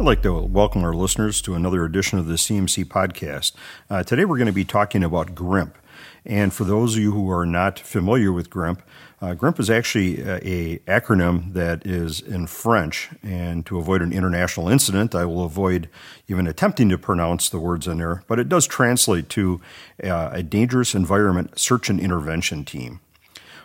[0.00, 3.50] I'd like to welcome our listeners to another edition of the CMC podcast.
[3.90, 5.76] Uh, today we're going to be talking about GRIMP.
[6.24, 8.80] And for those of you who are not familiar with GRIMP,
[9.20, 13.10] uh, GRIMP is actually a, a, acronym that is in French.
[13.24, 15.88] And to avoid an international incident, I will avoid
[16.28, 18.22] even attempting to pronounce the words in there.
[18.28, 19.60] But it does translate to
[20.04, 23.00] uh, a dangerous environment search and intervention team.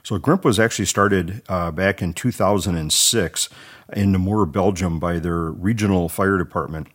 [0.03, 3.49] So GRIMP was actually started uh, back in 2006
[3.93, 6.88] in Namur, Belgium, by their regional fire department.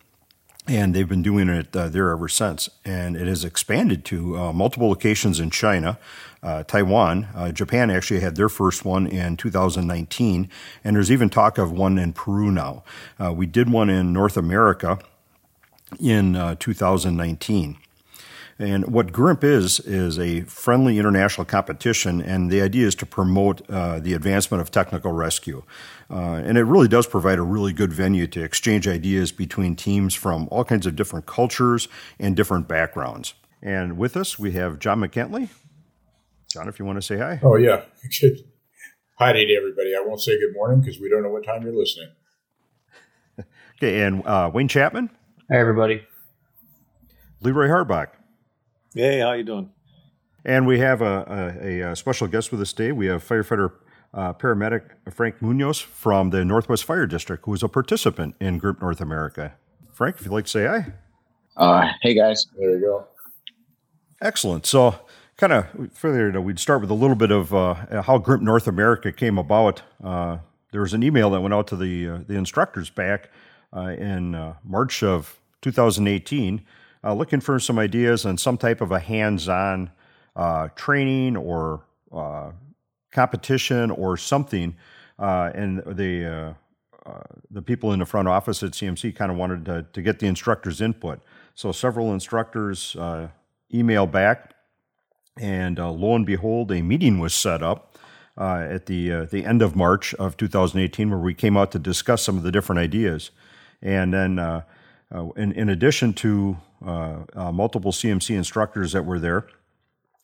[0.67, 2.69] And they've been doing it uh, there ever since.
[2.85, 5.99] And it has expanded to uh, multiple locations in China,
[6.43, 7.29] uh, Taiwan.
[7.35, 10.51] Uh, Japan actually had their first one in 2019.
[10.85, 12.85] And there's even talk of one in Peru now.
[13.19, 14.99] Uh, we did one in North America
[15.99, 17.79] in uh, 2019.
[18.61, 23.69] And what GRIMP is, is a friendly international competition, and the idea is to promote
[23.71, 25.63] uh, the advancement of technical rescue.
[26.11, 30.15] Uh, and it really does provide a really good venue to exchange ideas between teams
[30.15, 31.87] from all kinds of different cultures
[32.19, 33.35] and different backgrounds.
[33.63, 35.51] And with us, we have John McKentley.
[36.51, 37.39] John, if you want to say hi.
[37.43, 37.83] Oh, yeah.
[38.21, 38.39] Good.
[39.19, 39.97] Hi to everybody.
[39.97, 42.11] I won't say good morning because we don't know what time you're listening.
[43.77, 45.11] okay, and uh, Wayne Chapman.
[45.51, 46.07] Hi, everybody.
[47.41, 48.18] Leroy Harbach.
[48.99, 49.71] Hey, how you doing?
[50.45, 52.91] And we have a, a, a special guest with us today.
[52.91, 53.71] We have firefighter
[54.13, 58.83] uh, paramedic Frank Munoz from the Northwest Fire District, who is a participant in GRIMP
[58.83, 59.55] North America.
[59.93, 60.93] Frank, if you'd like to say hi.
[61.57, 62.49] Uh, hey, guys.
[62.59, 63.07] There you go.
[64.21, 64.67] Excellent.
[64.67, 64.97] So,
[65.37, 68.43] kind of further, you know, we'd start with a little bit of uh, how GRIMP
[68.43, 69.81] North America came about.
[70.03, 70.39] Uh,
[70.73, 73.31] there was an email that went out to the uh, the instructors back
[73.73, 76.65] uh, in uh, March of 2018
[77.09, 79.91] uh, looking for some ideas on some type of a hands-on
[80.37, 82.51] uh, training or uh,
[83.13, 84.77] competition or something.
[85.19, 89.39] Uh, and the uh, uh, the people in the front office at CMC kind of
[89.39, 91.21] wanted to, to get the instructors' input.
[91.55, 92.95] So several instructors
[93.73, 94.55] emailed back,
[95.39, 97.97] and lo and behold, a meeting was set up.
[98.37, 102.37] at the the end of March of 2018, where we came out to discuss some
[102.37, 103.31] of the different ideas,
[103.81, 104.63] and then
[105.11, 109.47] in, in addition to uh, uh, multiple CMC instructors that were there,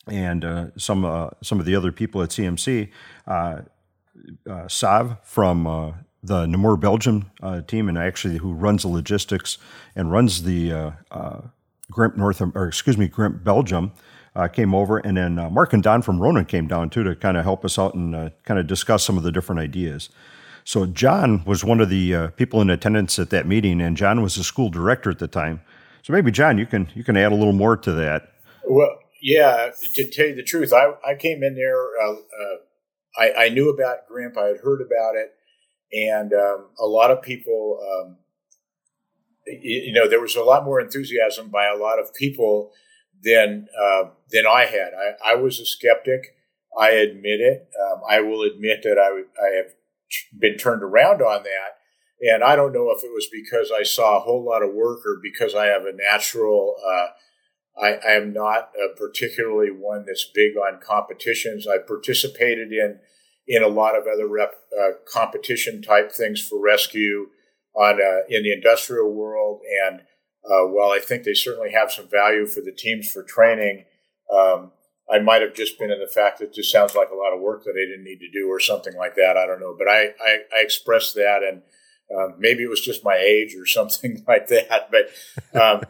[0.06, 2.90] and uh, some uh, some of the other people at CMC.
[3.26, 3.62] Uh,
[4.48, 7.30] uh, Sav from the Namur Belgium
[7.66, 9.58] team, and actually who runs the logistics
[9.96, 10.94] and runs the
[11.90, 13.92] GRIMP North, or excuse me, GRIMP Belgium.
[14.52, 17.42] came over, and then Mark and Don from Ronan came down too to kind of
[17.42, 20.08] help us out and kind of discuss some of the different ideas.
[20.64, 24.34] So John was one of the people in attendance at that meeting, and John was
[24.36, 25.60] the school director at the time.
[26.02, 28.32] So maybe John, you can you can add a little more to that.
[28.66, 29.70] Well, yeah.
[29.94, 31.82] To tell you the truth, I, I came in there.
[31.98, 32.56] Uh, uh,
[33.16, 34.36] I, I, knew about GRIMP.
[34.36, 35.32] I had heard about it,
[35.92, 37.80] and um, a lot of people.
[37.82, 38.18] Um,
[39.46, 42.72] you know, there was a lot more enthusiasm by a lot of people
[43.22, 44.92] than uh, than I had.
[44.94, 46.34] I, I, was a skeptic.
[46.78, 47.68] I admit it.
[47.80, 49.72] Um, I will admit that I, I have
[50.38, 51.78] been turned around on that
[52.20, 55.00] and I don't know if it was because I saw a whole lot of work
[55.04, 60.56] or because I have a natural, uh, I, I, am not particularly one that's big
[60.56, 61.66] on competitions.
[61.66, 63.00] I participated in
[63.46, 67.26] in a lot of other rep, uh, competition type things for rescue
[67.76, 70.00] on uh, in the industrial world, and
[70.44, 73.84] uh, while I think they certainly have some value for the teams for training,
[74.32, 74.72] um,
[75.10, 77.40] I might have just been in the fact that this sounds like a lot of
[77.40, 79.36] work that I didn't need to do or something like that.
[79.36, 81.62] I don't know, but I I, I expressed that and
[82.14, 85.82] um, maybe it was just my age or something like that, but um,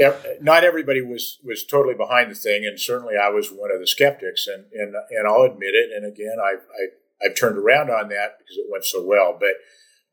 [0.40, 3.86] not everybody was was totally behind the thing, and certainly I was one of the
[3.86, 5.90] skeptics, and and and I'll admit it.
[5.94, 9.54] And again, I I I've turned around on that because it went so well, but.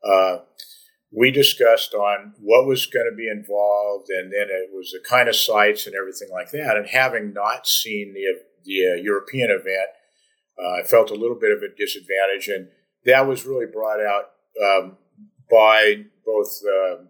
[0.02, 0.38] Uh,
[1.12, 5.28] we discussed on what was going to be involved, and then it was the kind
[5.28, 6.76] of sites and everything like that.
[6.76, 9.88] And having not seen the the uh, European event,
[10.62, 12.68] uh, I felt a little bit of a disadvantage, and
[13.06, 14.30] that was really brought out
[14.62, 14.98] um,
[15.50, 17.04] by both uh,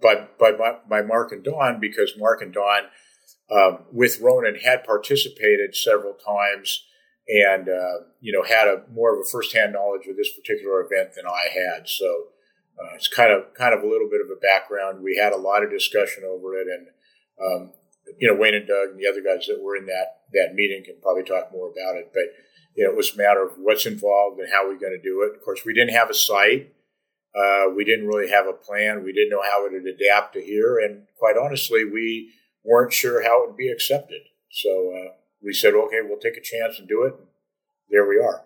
[0.00, 2.82] by, by by Mark and Don because Mark and Don
[3.50, 6.84] um, with Ronan had participated several times
[7.26, 11.14] and uh, you know had a more of a firsthand knowledge of this particular event
[11.16, 11.88] than I had.
[11.88, 12.26] So
[12.78, 15.02] uh, it's kind of kind of a little bit of a background.
[15.02, 16.86] We had a lot of discussion over it, and
[17.40, 17.72] um,
[18.18, 20.84] you know Wayne and Doug and the other guys that were in that that meeting
[20.84, 22.10] can probably talk more about it.
[22.12, 22.34] But
[22.74, 25.22] you know it was a matter of what's involved and how we're going to do
[25.22, 25.36] it.
[25.36, 26.72] Of course, we didn't have a site.
[27.34, 29.02] Uh, we didn't really have a plan.
[29.02, 30.78] We didn't know how it would adapt to here.
[30.78, 32.30] And quite honestly, we
[32.62, 34.22] weren't sure how it would be accepted.
[34.50, 35.12] So uh,
[35.42, 37.14] we said, okay, we'll take a chance and do it.
[37.18, 37.26] And
[37.90, 38.44] there we are.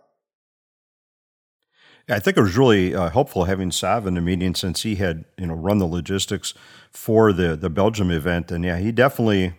[2.09, 5.25] I think it was really uh, helpful having Sav in the meeting since he had
[5.37, 6.55] you know run the logistics
[6.91, 9.55] for the the Belgium event, and yeah, he definitely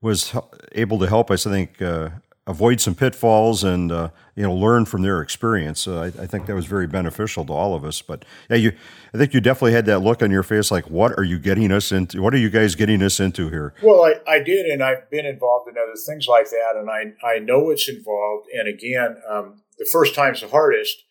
[0.00, 0.34] was
[0.72, 1.46] able to help us.
[1.46, 2.10] I think uh,
[2.48, 5.86] avoid some pitfalls and uh, you know learn from their experience.
[5.86, 8.00] Uh, I, I, think that was very beneficial to all of us.
[8.02, 8.72] But yeah, you,
[9.14, 11.70] I think you definitely had that look on your face, like, what are you getting
[11.70, 12.22] us into?
[12.22, 13.74] What are you guys getting us into here?
[13.82, 17.12] Well, I, I did, and I've been involved in other things like that, and I
[17.24, 18.48] I know what's involved.
[18.52, 21.04] And again, um, the first time's the hardest,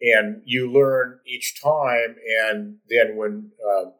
[0.00, 2.16] and you learn each time.
[2.44, 3.90] And then when uh,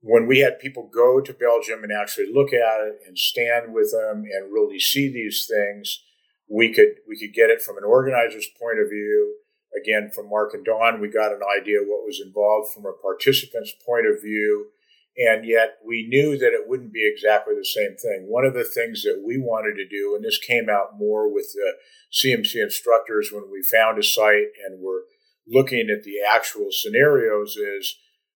[0.00, 3.92] when we had people go to Belgium and actually look at it and stand with
[3.92, 6.00] them and really see these things
[6.48, 9.36] we could we could get it from an organizer's point of view.
[9.76, 13.72] Again, from Mark and Don, we got an idea what was involved from a participant's
[13.84, 14.68] point of view,
[15.16, 18.26] and yet we knew that it wouldn't be exactly the same thing.
[18.28, 21.52] One of the things that we wanted to do, and this came out more with
[21.54, 21.74] the
[22.12, 25.06] CMC instructors when we found a site and were
[25.46, 27.96] looking at the actual scenarios, is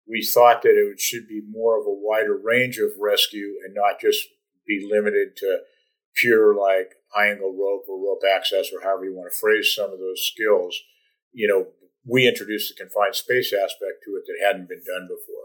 [0.09, 4.01] we thought that it should be more of a wider range of rescue and not
[4.01, 4.27] just
[4.67, 5.61] be limited to
[6.15, 9.91] pure like high angle rope or rope access or however you want to phrase some
[9.93, 10.79] of those skills,
[11.33, 11.67] you know,
[12.05, 15.37] we introduced the confined space aspect to it that hadn't been done before.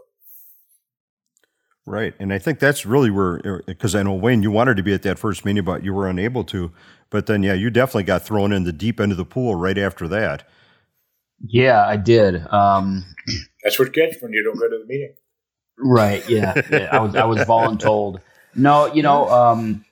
[1.84, 2.14] Right.
[2.20, 4.94] And I think that's really where, er, because I know, Wayne, you wanted to be
[4.94, 6.70] at that first meeting, but you were unable to.
[7.10, 9.76] But then, yeah, you definitely got thrown in the deep end of the pool right
[9.76, 10.48] after that.
[11.46, 12.46] Yeah, I did.
[12.46, 13.04] Um,
[13.62, 15.14] that's what gets when you don't go to the meeting.
[15.78, 16.28] Right.
[16.28, 16.60] Yeah.
[16.70, 18.20] yeah I was, I was voluntold.
[18.54, 19.84] No, you know, um,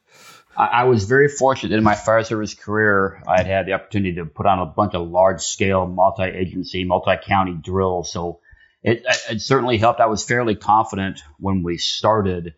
[0.56, 3.22] I, was very fortunate in my fire service career.
[3.26, 6.84] I had had the opportunity to put on a bunch of large scale, multi agency,
[6.84, 8.12] multi county drills.
[8.12, 8.40] So
[8.82, 10.00] it, it certainly helped.
[10.00, 12.54] I was fairly confident when we started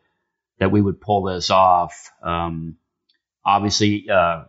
[0.59, 2.11] that we would pull this off.
[2.23, 2.77] Um,
[3.44, 4.44] obviously, uh,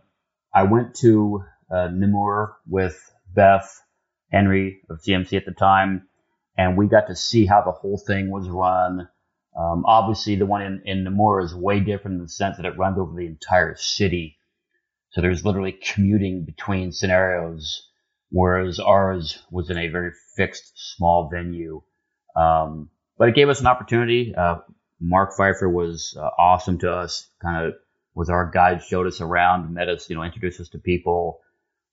[0.52, 3.00] I went to uh, Namur with
[3.32, 3.80] Beth
[4.32, 6.08] Henry of CMC at the time,
[6.56, 9.08] and we got to see how the whole thing was run.
[9.56, 12.78] Um, obviously, the one in, in Namur is way different in the sense that it
[12.78, 14.38] runs over the entire city.
[15.10, 17.88] So there's literally commuting between scenarios,
[18.30, 21.82] whereas ours was in a very fixed, small venue.
[22.34, 24.34] Um, but it gave us an opportunity.
[24.36, 24.56] Uh,
[25.00, 27.74] Mark Pfeiffer was uh, awesome to us, kind of
[28.14, 31.40] was our guide, showed us around, met us, you know, introduced us to people.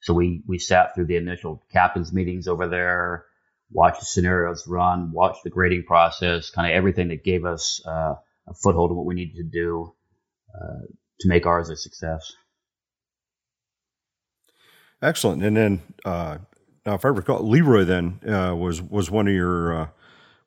[0.01, 3.25] So we, we sat through the initial captain's meetings over there
[3.71, 8.15] watched the scenarios run, watched the grading process, kind of everything that gave us uh,
[8.47, 9.93] a foothold of what we needed to do
[10.53, 10.85] uh,
[11.19, 12.33] to make ours a success.
[15.01, 15.43] Excellent.
[15.43, 16.37] And then, uh,
[16.85, 19.87] now if I recall, Leroy then uh, was was one of your uh,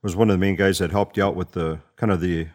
[0.03, 2.49] was one of the main guys that helped you out with the kind of the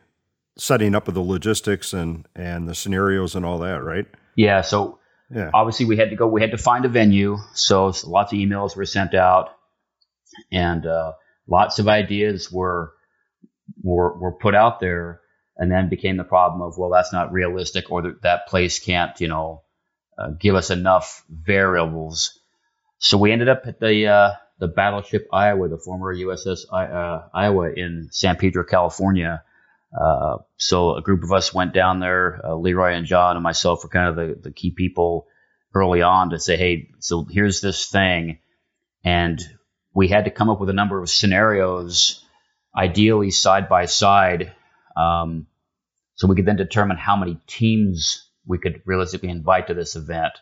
[0.57, 4.05] setting up of the logistics and and the scenarios and all that, right?
[4.35, 4.61] Yeah.
[4.61, 4.99] So
[5.33, 5.51] yeah.
[5.53, 6.27] obviously we had to go.
[6.27, 7.37] We had to find a venue.
[7.53, 9.55] So lots of emails were sent out
[10.51, 11.13] and uh,
[11.47, 12.93] lots of ideas were
[13.81, 15.21] were were put out there,
[15.57, 19.19] and then became the problem of well, that's not realistic, or that, that place can't
[19.19, 19.63] you know
[20.17, 22.39] uh, give us enough variables.
[22.99, 27.71] So we ended up at the uh, the battleship Iowa, the former USS uh, Iowa
[27.71, 29.43] in San Pedro, California.
[29.93, 32.41] Uh, so a group of us went down there.
[32.43, 35.27] Uh, Leroy and John and myself were kind of the, the key people
[35.73, 38.39] early on to say, hey, so here's this thing,
[39.03, 39.39] and
[39.93, 42.25] we had to come up with a number of scenarios,
[42.75, 44.53] ideally side by side,
[44.97, 45.47] um,
[46.15, 50.33] so we could then determine how many teams we could realistically invite to this event.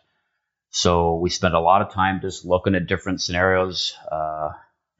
[0.70, 4.50] So we spent a lot of time just looking at different scenarios, uh,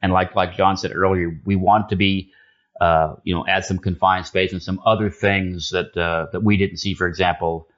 [0.02, 2.32] and like like John said earlier, we want to be,
[2.80, 6.56] uh, you know, add some confined space and some other things that uh, that we
[6.56, 7.68] didn't see, for example,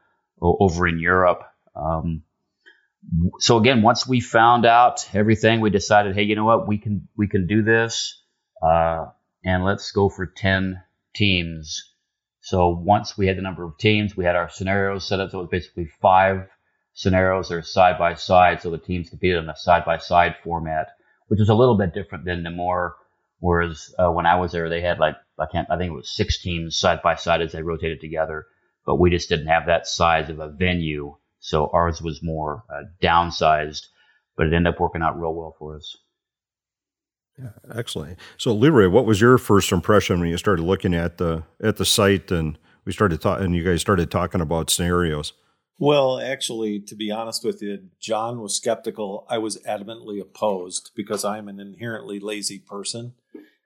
[0.40, 1.42] over in Europe.
[1.74, 2.22] Um,
[3.38, 7.08] so again, once we found out everything, we decided, hey, you know what, we can
[7.16, 8.22] we can do this,
[8.62, 9.06] uh,
[9.44, 10.82] and let's go for ten
[11.14, 11.86] teams.
[12.42, 15.30] So once we had the number of teams, we had our scenarios set up.
[15.30, 16.48] So it was basically five
[16.94, 18.60] scenarios that are side by side.
[18.60, 20.88] So the teams competed in a side by side format,
[21.28, 22.96] which was a little bit different than Namur.
[23.40, 26.14] Whereas uh, when I was there, they had like I can't I think it was
[26.14, 28.46] six teams side by side as they rotated together.
[28.86, 32.84] But we just didn't have that size of a venue so ours was more uh,
[33.02, 33.86] downsized,
[34.36, 35.96] but it ended up working out real well for us.
[37.38, 38.18] Yeah, excellent.
[38.36, 41.86] So Leroy, what was your first impression when you started looking at the at the
[41.86, 45.32] site and we started talking and you guys started talking about scenarios?
[45.78, 49.26] Well, actually, to be honest with you, John was skeptical.
[49.30, 53.14] I was adamantly opposed because I'm an inherently lazy person.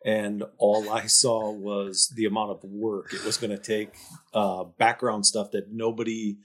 [0.05, 3.95] And all I saw was the amount of work it was going to take,
[4.35, 6.37] uh, background stuff that nobody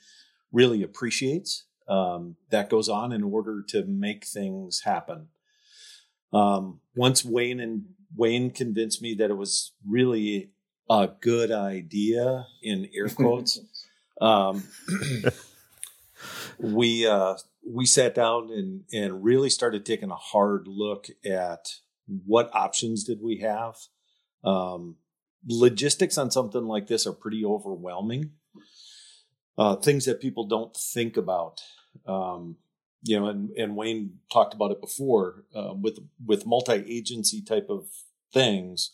[0.52, 5.28] really appreciates um, that goes on in order to make things happen.
[6.32, 7.86] Um, once Wayne and
[8.16, 10.52] Wayne convinced me that it was really
[10.90, 13.60] a good idea in air quotes.
[14.22, 14.64] um,
[16.60, 17.36] we uh,
[17.68, 21.76] we sat down and and really started taking a hard look at
[22.26, 23.76] what options did we have.
[24.44, 24.98] Um,
[25.48, 28.32] logistics on something like this are pretty overwhelming.
[29.58, 31.62] Uh, things that people don't think about.
[32.06, 32.58] Um,
[33.04, 37.68] you know, and, and Wayne talked about it before uh, with with multi agency type
[37.70, 37.88] of
[38.34, 38.92] things.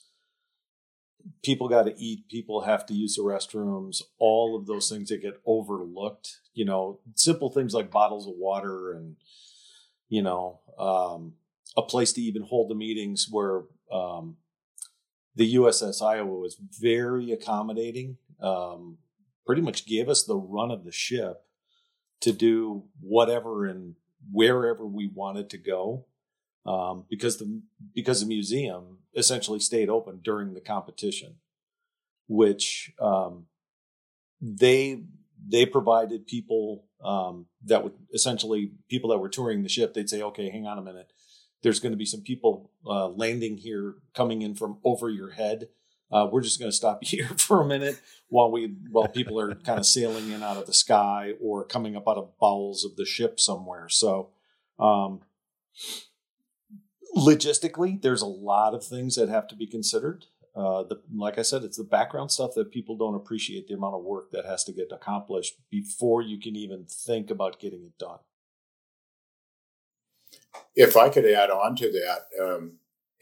[1.44, 2.30] People got to eat.
[2.30, 4.02] People have to use the restrooms.
[4.20, 6.40] All of those things that get overlooked.
[6.54, 9.16] You know, simple things like bottles of water and
[10.10, 11.34] you know um,
[11.78, 14.38] a place to even hold the meetings where um,
[15.36, 18.18] the USS Iowa was very accommodating.
[18.40, 18.98] Um,
[19.46, 21.44] pretty much gave us the run of the ship
[22.22, 23.96] to do whatever and
[24.32, 26.06] wherever we wanted to go
[26.66, 27.62] um, because the
[27.94, 31.36] because the museum essentially stayed open during the competition,
[32.28, 33.46] which um,
[34.42, 35.04] they
[35.48, 39.94] they provided people um, that would essentially people that were touring the ship.
[39.94, 41.12] They'd say, "Okay, hang on a minute.
[41.64, 45.70] There's going to be some people uh, landing here, coming in from over your head."
[46.12, 49.56] Uh, we're just going to stop here for a minute while we while people are
[49.56, 52.96] kind of sailing in out of the sky or coming up out of bowels of
[52.96, 53.90] the ship somewhere.
[53.90, 54.30] So,
[54.80, 55.22] um,
[57.16, 60.26] logistically, there's a lot of things that have to be considered.
[60.56, 63.96] Uh, the, like I said, it's the background stuff that people don't appreciate the amount
[63.96, 67.98] of work that has to get accomplished before you can even think about getting it
[67.98, 68.20] done.
[70.76, 72.74] If I could add on to that, um,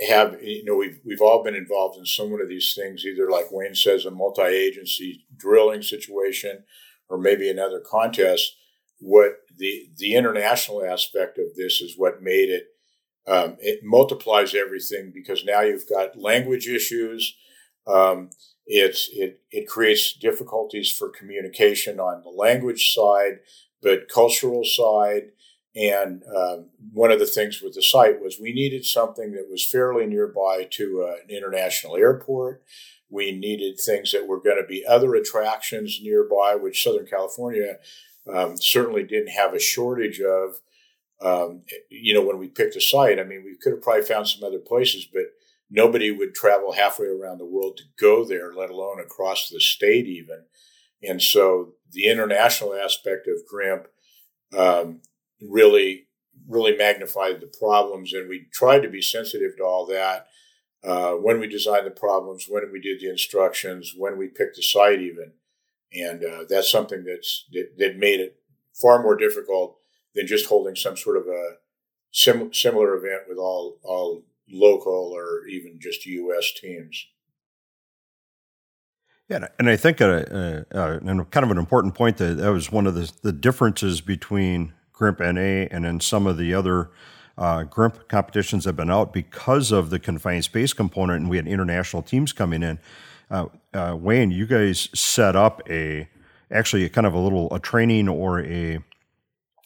[0.08, 3.30] have you know we've we've all been involved in some one of these things, either
[3.30, 6.64] like Wayne says, a multi-agency drilling situation,
[7.10, 8.56] or maybe another contest.
[9.00, 12.68] What the the international aspect of this is what made it.
[13.26, 17.36] Um, it multiplies everything because now you've got language issues.
[17.88, 18.32] Um,
[18.66, 23.40] it's it it creates difficulties for communication on the language side,
[23.82, 25.32] but cultural side
[25.76, 29.68] and um, one of the things with the site was we needed something that was
[29.68, 32.64] fairly nearby to uh, an international airport.
[33.10, 37.78] We needed things that were going to be other attractions nearby, which Southern California
[38.32, 40.62] um, certainly didn't have a shortage of.
[41.22, 44.28] Um, you know, when we picked a site, I mean, we could have probably found
[44.28, 45.24] some other places, but
[45.72, 50.06] nobody would travel halfway around the world to go there, let alone across the state,
[50.06, 50.44] even.
[51.02, 53.88] And so the international aspect of GRIMP
[54.58, 55.02] um,
[55.48, 56.08] really
[56.48, 60.28] really magnified the problems and we tried to be sensitive to all that
[60.84, 64.64] uh, when we designed the problems when we did the instructions when we picked the
[64.64, 65.32] site even
[65.94, 68.38] and uh, that's something that's that, that, made it
[68.74, 69.78] far more difficult
[70.16, 71.56] than just holding some sort of a
[72.12, 76.52] sim- similar event with all all local or even just U.S.
[76.52, 77.08] teams.
[79.30, 82.72] Yeah, and I think a, a, a, kind of an important point that that was
[82.72, 84.74] one of the, the differences between
[85.04, 86.90] GRIMP NA, and then some of the other
[87.38, 91.46] uh, GRIMP competitions have been out because of the confined space component, and we had
[91.46, 92.80] international teams coming in.
[93.30, 96.08] Uh, uh, Wayne, you guys set up a
[96.52, 98.80] actually a kind of a little a training or a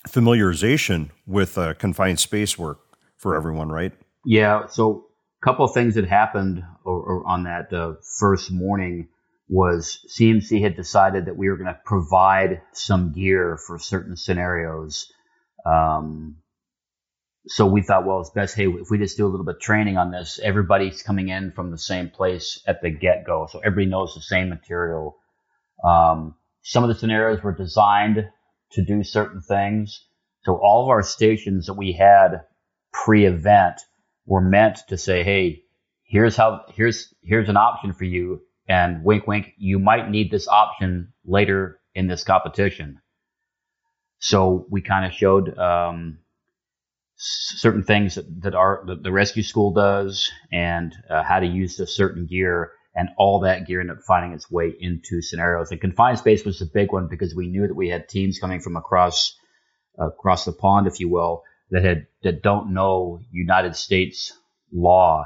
[0.08, 2.80] familiarization with uh, confined space work
[3.18, 3.94] for everyone, right?
[4.26, 4.66] Yeah.
[4.68, 5.06] So
[5.44, 9.10] a couple of things that happened or, or on that uh, first morning
[9.50, 15.12] was CMC had decided that we were going to provide some gear for certain scenarios
[15.68, 16.38] um,
[17.48, 19.62] so we thought, well, it's best, hey, if we just do a little bit of
[19.62, 23.48] training on this, everybody's coming in from the same place at the get go.
[23.50, 25.18] So everybody knows the same material.
[25.84, 28.28] Um, some of the scenarios were designed
[28.72, 30.06] to do certain things.
[30.44, 32.42] So all of our stations that we had
[32.92, 33.80] pre event
[34.26, 35.62] were meant to say, hey,
[36.04, 38.42] here's how, here's, here's an option for you.
[38.68, 43.00] And wink, wink, you might need this option later in this competition.
[44.20, 46.20] So we kind of showed um,
[47.16, 51.78] certain things that, that our that the rescue school does, and uh, how to use
[51.78, 55.72] the certain gear, and all that gear ended up finding its way into scenarios.
[55.72, 58.60] And confined space was the big one because we knew that we had teams coming
[58.60, 59.36] from across
[60.00, 64.34] uh, across the pond, if you will, that had that don't know United States
[64.72, 65.26] law.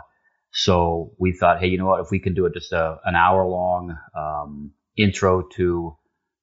[0.53, 2.01] So we thought, hey, you know what?
[2.01, 5.95] If we can do it just a, an hour long um, intro to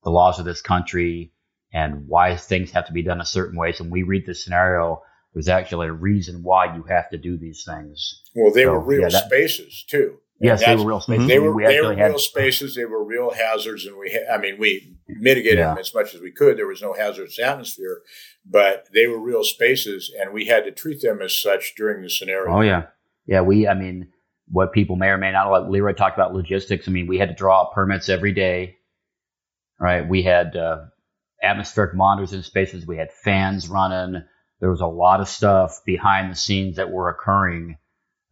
[0.02, 1.32] the laws of this country,
[1.72, 3.72] and why things have to be done a certain way.
[3.72, 5.02] So when we read the scenario,
[5.34, 8.22] there's actually a reason why you have to do these things.
[8.34, 10.18] Well, they so, were real yeah, that, spaces too.
[10.40, 11.26] Yes, they were real spaces.
[11.26, 12.76] They were, we they were real had, spaces.
[12.76, 14.12] They were real hazards, and we.
[14.12, 15.70] Ha- I mean, we mitigated yeah.
[15.70, 16.56] them as much as we could.
[16.56, 18.02] There was no hazardous atmosphere,
[18.46, 22.08] but they were real spaces, and we had to treat them as such during the
[22.08, 22.56] scenario.
[22.56, 22.84] Oh yeah,
[23.26, 23.40] yeah.
[23.40, 24.12] We, I mean,
[24.48, 25.68] what people may or may not know.
[25.68, 26.86] Leroy talked about logistics.
[26.86, 28.76] I mean, we had to draw up permits every day.
[29.80, 30.84] Right, we had uh,
[31.42, 32.86] atmospheric monitors in spaces.
[32.86, 34.22] We had fans running.
[34.60, 37.78] There was a lot of stuff behind the scenes that were occurring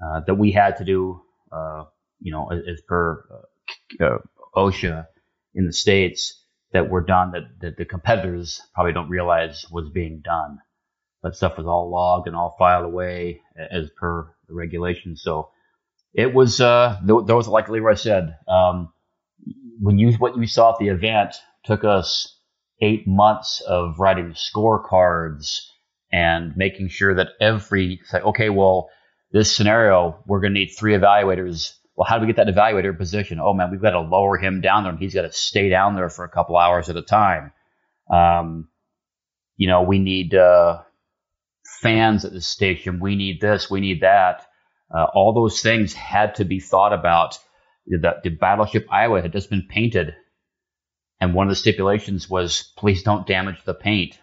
[0.04, 1.22] uh, that we had to do.
[1.52, 1.84] Uh,
[2.20, 3.24] you know, as, as per
[4.00, 4.18] uh, uh,
[4.56, 5.06] OSHA
[5.54, 10.20] in the states that were done that, that the competitors probably don't realize was being
[10.24, 10.58] done.
[11.22, 15.22] That stuff was all logged and all filed away as per the regulations.
[15.22, 15.50] So
[16.14, 18.36] it was uh, those like Leroy said.
[18.48, 18.92] Um,
[19.80, 21.34] when you what you saw at the event
[21.64, 22.35] took us
[22.80, 25.60] eight months of writing scorecards
[26.12, 28.88] and making sure that every say, okay, well,
[29.32, 32.96] this scenario we're going to need three evaluators well, how do we get that evaluator
[32.96, 33.40] position?
[33.40, 35.96] Oh man, we've got to lower him down there, and he's got to stay down
[35.96, 37.52] there for a couple hours at a time.
[38.12, 38.68] Um,
[39.56, 40.82] you know, we need uh,
[41.80, 43.00] fans at the station.
[43.00, 43.70] We need this.
[43.70, 44.46] We need that.
[44.94, 47.38] Uh, all those things had to be thought about.
[47.86, 50.12] The, the battleship Iowa had just been painted,
[51.20, 54.18] and one of the stipulations was please don't damage the paint.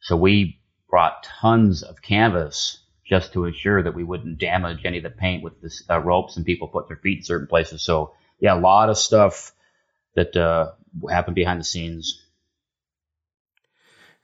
[0.00, 5.04] So we brought tons of canvas just to ensure that we wouldn't damage any of
[5.04, 7.82] the paint with the uh, ropes and people put their feet in certain places.
[7.82, 9.52] So yeah, a lot of stuff
[10.14, 10.72] that uh,
[11.10, 12.22] happened behind the scenes.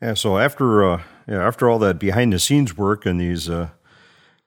[0.02, 0.14] Yeah.
[0.14, 3.70] So after uh, yeah, after all that behind the scenes work and these uh,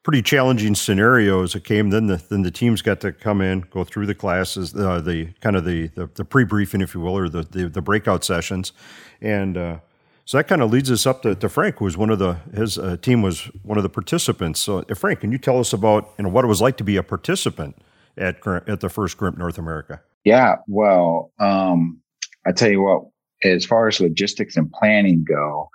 [0.03, 3.83] pretty challenging scenarios that came, then the then the teams got to come in, go
[3.83, 7.17] through the classes, uh, the kind of the the, the pre briefing, if you will,
[7.17, 8.73] or the, the, the breakout sessions,
[9.21, 9.77] and uh,
[10.25, 12.35] so that kind of leads us up to, to Frank, who was one of the
[12.55, 14.59] his uh, team was one of the participants.
[14.59, 16.83] So, uh, Frank, can you tell us about you know what it was like to
[16.83, 17.75] be a participant
[18.17, 20.01] at at the first GRIMP North America?
[20.23, 21.99] Yeah, well, um,
[22.45, 23.03] I tell you what,
[23.43, 25.69] as far as logistics and planning go,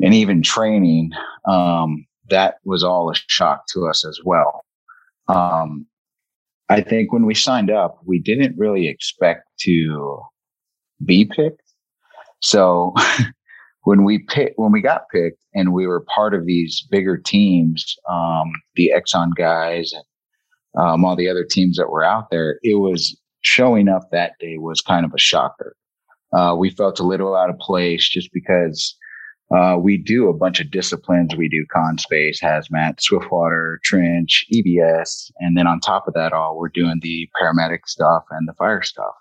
[0.00, 1.12] and even training,
[1.48, 4.64] um, that was all a shock to us as well.
[5.28, 5.86] Um,
[6.68, 10.20] I think when we signed up, we didn't really expect to
[11.04, 11.62] be picked.
[12.40, 12.94] So
[13.84, 17.96] when we picked, when we got picked and we were part of these bigger teams,
[18.10, 20.04] um, the Exxon guys and
[20.76, 24.58] um, all the other teams that were out there, it was showing up that day
[24.58, 25.76] was kind of a shocker.
[26.36, 28.96] Uh, we felt a little out of place just because
[29.54, 31.36] uh, we do a bunch of disciplines.
[31.36, 36.56] We do con space, hazmat, swiftwater, trench, EBS, and then on top of that all,
[36.58, 39.14] we're doing the paramedic stuff and the fire stuff.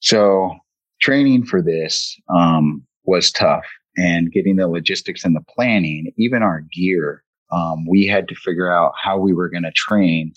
[0.00, 0.54] So
[1.00, 3.64] training for this, um, was tough
[3.96, 7.24] and getting the logistics and the planning, even our gear.
[7.50, 10.32] Um, we had to figure out how we were going to train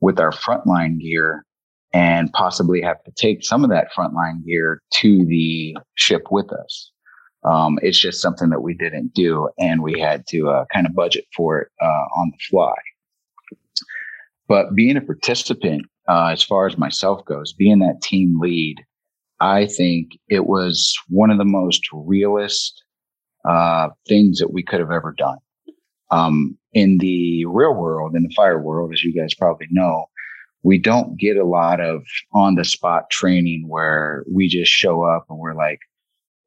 [0.00, 1.44] with our frontline gear
[1.92, 6.90] and possibly have to take some of that frontline gear to the ship with us.
[7.46, 10.94] Um, it's just something that we didn't do, and we had to uh, kind of
[10.94, 12.74] budget for it uh, on the fly.
[14.48, 18.76] But being a participant, uh, as far as myself goes, being that team lead
[19.40, 22.82] I think it was one of the most realist
[23.44, 25.38] uh, things that we could have ever done.
[26.10, 30.06] Um, in the real world, in the fire world, as you guys probably know,
[30.62, 35.26] we don't get a lot of on the spot training where we just show up
[35.28, 35.80] and we're like,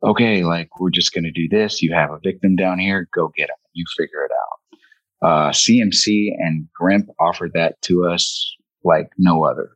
[0.03, 1.81] okay, like we're just going to do this.
[1.81, 3.57] You have a victim down here, go get them.
[3.73, 4.47] You figure it out.
[5.21, 9.71] Uh, CMC and GRIMP offered that to us like no other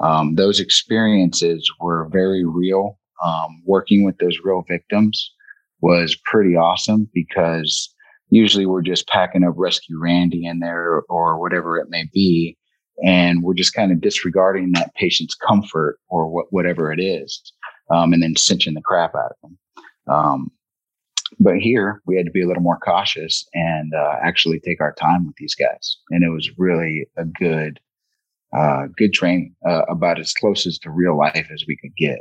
[0.00, 2.98] um, those experiences were very real.
[3.24, 5.32] Um, working with those real victims
[5.80, 7.94] was pretty awesome because
[8.28, 12.58] usually we're just packing up rescue Randy in there or whatever it may be.
[13.04, 17.40] And we're just kind of disregarding that patient's comfort or what, whatever it is.
[17.90, 19.58] Um, and then cinching the crap out of them.
[20.08, 20.50] Um,
[21.40, 24.92] but here we had to be a little more cautious and uh, actually take our
[24.92, 25.98] time with these guys.
[26.10, 27.80] And it was really a good
[28.56, 32.20] uh, good training, uh, about as close as to real life as we could get.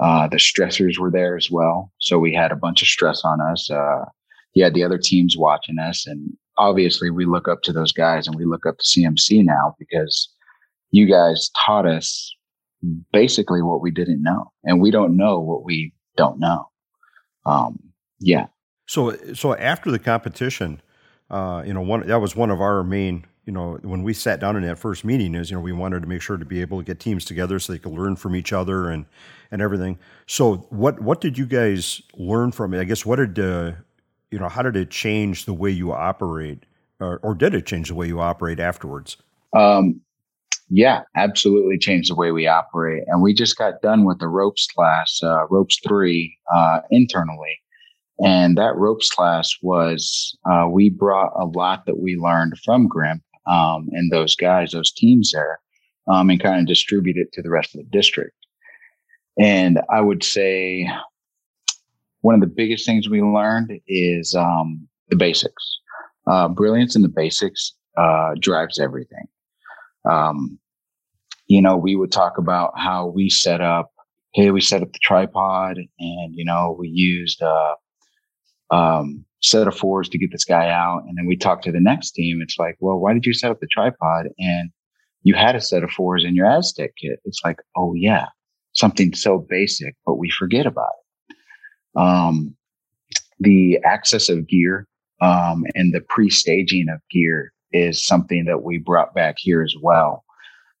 [0.00, 1.92] Uh, the stressors were there as well.
[1.98, 3.68] So we had a bunch of stress on us.
[3.68, 4.04] Uh,
[4.54, 6.06] you had the other teams watching us.
[6.06, 9.74] And obviously we look up to those guys and we look up to CMC now
[9.78, 10.28] because
[10.90, 12.34] you guys taught us
[13.12, 14.52] basically what we didn't know.
[14.64, 16.68] And we don't know what we don't know.
[17.46, 17.78] Um,
[18.20, 18.46] yeah.
[18.86, 20.80] So, so after the competition,
[21.30, 24.40] uh, you know, one, that was one of our main you know, when we sat
[24.40, 26.60] down in that first meeting, is you know we wanted to make sure to be
[26.60, 29.06] able to get teams together so they could learn from each other and
[29.50, 29.98] and everything.
[30.26, 32.80] So what what did you guys learn from it?
[32.80, 33.72] I guess what did uh,
[34.30, 34.50] you know?
[34.50, 36.66] How did it change the way you operate,
[37.00, 39.16] or, or did it change the way you operate afterwards?
[39.54, 40.02] Um,
[40.70, 43.04] yeah, absolutely changed the way we operate.
[43.06, 47.60] And we just got done with the ropes class, uh, ropes three, uh, internally.
[48.20, 53.22] And that ropes class was, uh, we brought a lot that we learned from GRIMP,
[53.46, 55.60] um, and those guys, those teams there,
[56.08, 58.34] um, and kind of distribute it to the rest of the district.
[59.38, 60.90] And I would say
[62.22, 65.78] one of the biggest things we learned is, um, the basics.
[66.26, 69.26] Uh, brilliance in the basics, uh, drives everything.
[70.08, 70.58] Um,
[71.46, 73.90] you know, we would talk about how we set up,
[74.34, 77.74] hey, we set up the tripod and, you know, we used, a
[78.70, 81.04] um, set of fours to get this guy out.
[81.06, 82.40] And then we talk to the next team.
[82.42, 84.26] It's like, well, why did you set up the tripod?
[84.38, 84.70] And
[85.22, 87.20] you had a set of fours in your Aztek kit.
[87.24, 88.26] It's like, oh yeah,
[88.72, 90.92] something so basic, but we forget about
[91.28, 91.36] it.
[92.00, 92.56] Um,
[93.40, 94.86] the access of gear,
[95.20, 100.24] um, and the pre-staging of gear is something that we brought back here as well.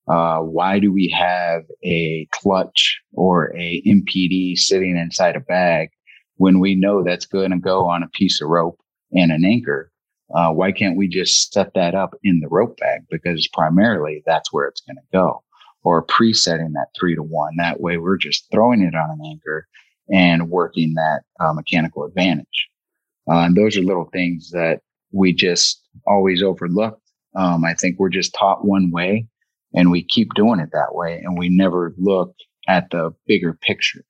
[0.08, 5.90] Uh, why do we have a clutch or a MPD sitting inside a bag
[6.36, 8.80] when we know that's going to go on a piece of rope
[9.12, 9.90] and an anchor?
[10.34, 13.02] Uh, why can't we just set that up in the rope bag?
[13.10, 15.42] Because primarily that's where it's going to go.
[15.82, 17.56] Or presetting that three to one.
[17.56, 19.66] That way we're just throwing it on an anchor
[20.12, 22.68] and working that uh, mechanical advantage.
[23.30, 24.80] Uh, and those are little things that
[25.12, 27.02] we just always overlooked.
[27.34, 29.26] Um, I think we're just taught one way
[29.74, 32.34] and we keep doing it that way and we never look
[32.66, 34.04] at the bigger picture.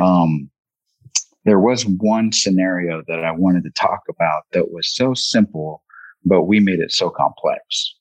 [0.00, 0.50] Um,
[1.44, 5.82] there was one scenario that I wanted to talk about that was so simple,
[6.24, 7.94] but we made it so complex.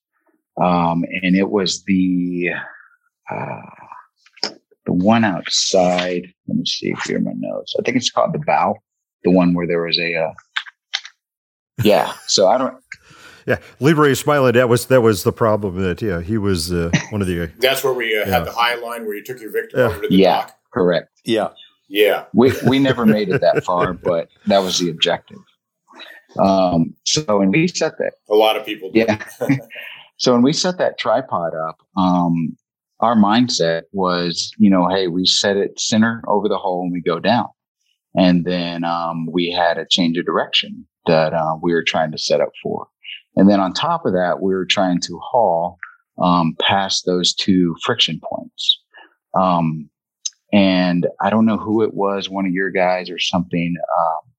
[0.61, 2.49] Um, and it was the,
[3.31, 4.49] uh,
[4.85, 6.33] the one outside.
[6.47, 7.75] Let me see if here my notes.
[7.79, 8.75] I think it's called the bow,
[9.23, 10.33] the one where there was a, uh,
[11.83, 12.13] yeah.
[12.27, 12.75] So I don't.
[13.49, 14.53] Yeah, Libre smiling.
[14.53, 15.81] That was that was the problem.
[15.81, 17.45] That yeah, he was uh, one of the.
[17.45, 18.31] Uh, That's where we uh, yeah.
[18.31, 19.85] had the high line where you took your victim yeah.
[19.87, 20.55] over to the yeah, dock.
[20.71, 21.09] correct.
[21.25, 21.49] Yeah,
[21.87, 22.25] yeah.
[22.33, 25.39] We we never made it that far, but that was the objective.
[26.39, 26.93] Um.
[27.05, 28.91] So when we set that, a lot of people.
[28.91, 29.07] Did.
[29.07, 29.25] Yeah.
[30.17, 32.55] so when we set that tripod up, um,
[32.99, 37.01] our mindset was, you know, hey, we set it center over the hole and we
[37.01, 37.47] go down,
[38.15, 42.17] and then um, we had a change of direction that uh, we were trying to
[42.17, 42.87] set up for.
[43.35, 45.77] And then on top of that, we were trying to haul
[46.21, 48.81] um, past those two friction points.
[49.39, 49.89] Um,
[50.51, 53.75] and I don't know who it was, one of your guys or something.
[53.77, 54.31] Um,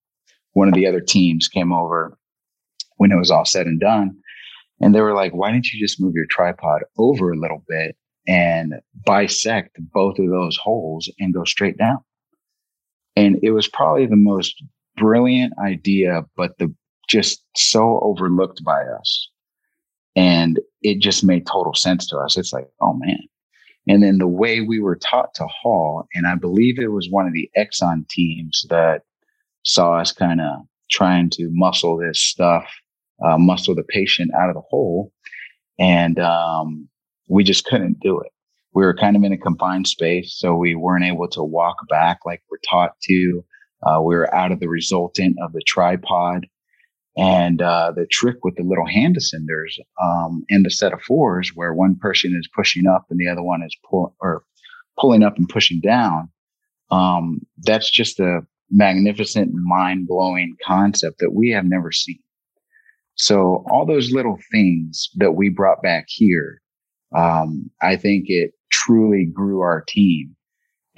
[0.52, 2.18] one of the other teams came over
[2.96, 4.16] when it was all said and done.
[4.80, 7.96] And they were like, why didn't you just move your tripod over a little bit
[8.26, 8.74] and
[9.06, 11.98] bisect both of those holes and go straight down?
[13.16, 14.62] And it was probably the most
[15.00, 16.72] brilliant idea, but the
[17.08, 19.28] just so overlooked by us.
[20.14, 22.36] And it just made total sense to us.
[22.36, 23.18] It's like, oh man.
[23.88, 27.26] And then the way we were taught to haul, and I believe it was one
[27.26, 29.02] of the Exxon teams that
[29.64, 30.60] saw us kind of
[30.90, 32.64] trying to muscle this stuff,
[33.24, 35.12] uh, muscle the patient out of the hole.
[35.78, 36.88] And um,
[37.28, 38.30] we just couldn't do it.
[38.74, 42.20] We were kind of in a confined space, so we weren't able to walk back
[42.24, 43.44] like we're taught to.
[43.82, 46.46] Uh, we were out of the resultant of the tripod.
[47.16, 51.50] And uh, the trick with the little hand ascenders um, and the set of fours,
[51.54, 54.44] where one person is pushing up and the other one is pull or
[54.98, 56.30] pulling up and pushing down,
[56.90, 58.40] um, that's just a
[58.70, 62.20] magnificent, mind blowing concept that we have never seen.
[63.16, 66.62] So all those little things that we brought back here,
[67.14, 70.36] um, I think it truly grew our team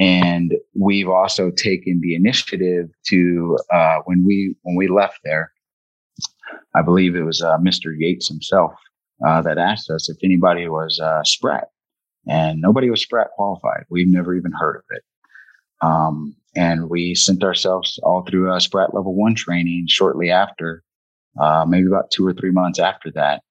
[0.02, 5.52] and we've also taken the initiative to uh, when we when we left there.
[6.74, 7.94] I believe it was uh, Mr.
[7.96, 8.72] Yates himself
[9.24, 11.66] uh, that asked us if anybody was uh, SPRAT,
[12.26, 13.84] and nobody was SPRAT qualified.
[13.90, 15.02] We've never even heard of it.
[15.82, 20.82] Um, and we sent ourselves all through uh, SPRAT level one training shortly after,
[21.40, 23.42] uh, maybe about two or three months after that.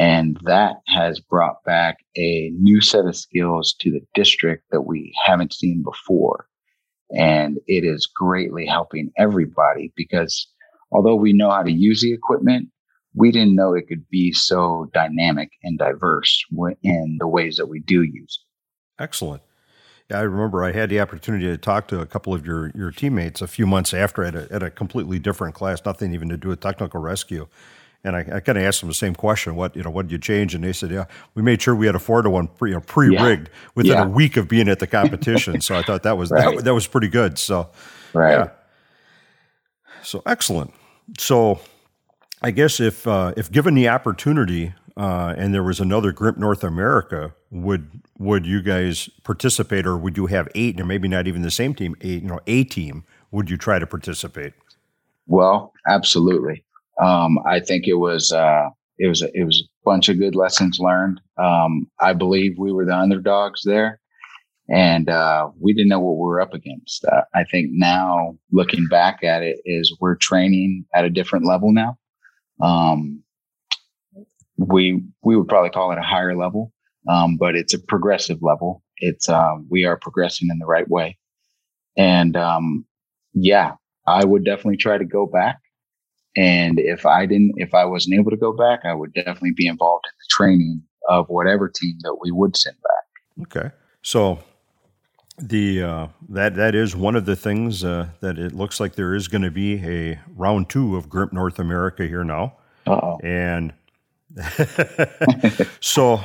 [0.00, 5.12] And that has brought back a new set of skills to the district that we
[5.26, 6.46] haven't seen before.
[7.14, 10.48] And it is greatly helping everybody because
[10.90, 12.70] although we know how to use the equipment,
[13.14, 16.46] we didn't know it could be so dynamic and diverse
[16.82, 18.38] in the ways that we do use
[18.98, 19.02] it.
[19.02, 19.42] Excellent.
[20.10, 23.42] I remember I had the opportunity to talk to a couple of your, your teammates
[23.42, 26.48] a few months after at a, at a completely different class, nothing even to do
[26.48, 27.48] with technical rescue.
[28.02, 29.90] And I, I kind of asked them the same question: What you know?
[29.90, 30.54] What did you change?
[30.54, 32.76] And they said, "Yeah, we made sure we had a four to one pre, you
[32.76, 33.70] know, pre-rigged yeah.
[33.74, 34.04] within yeah.
[34.04, 36.56] a week of being at the competition." so I thought that was right.
[36.56, 37.38] that, that, was pretty good.
[37.38, 37.68] So,
[38.14, 38.32] right.
[38.32, 38.48] Yeah.
[40.02, 40.72] So excellent.
[41.18, 41.60] So,
[42.40, 46.64] I guess if uh, if given the opportunity uh, and there was another GRIMP North
[46.64, 51.42] America would would you guys participate, or would you have eight, and maybe not even
[51.42, 53.04] the same team, eight, you know, a team?
[53.30, 54.52] Would you try to participate?
[55.26, 56.64] Well, absolutely.
[57.00, 60.78] Um, I think it was uh, it was it was a bunch of good lessons
[60.78, 61.20] learned.
[61.38, 64.00] Um, I believe we were the underdogs there,
[64.68, 67.04] and uh, we didn't know what we were up against.
[67.04, 71.72] Uh, I think now, looking back at it, is we're training at a different level
[71.72, 71.98] now.
[72.60, 73.22] Um,
[74.58, 76.72] we we would probably call it a higher level,
[77.08, 78.82] um, but it's a progressive level.
[78.98, 81.16] It's uh, we are progressing in the right way,
[81.96, 82.84] and um,
[83.32, 83.72] yeah,
[84.06, 85.58] I would definitely try to go back.
[86.36, 89.66] And if I didn't, if I wasn't able to go back, I would definitely be
[89.66, 93.46] involved in the training of whatever team that we would send back.
[93.46, 94.38] Okay, so
[95.38, 99.14] the uh, that that is one of the things uh, that it looks like there
[99.14, 102.54] is going to be a round two of GRIMP North America here now,
[102.86, 103.18] Uh-oh.
[103.24, 103.72] and
[105.80, 106.20] so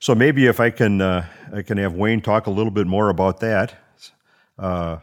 [0.00, 3.08] so maybe if I can uh, I can have Wayne talk a little bit more
[3.10, 3.74] about that.
[4.58, 4.98] Uh,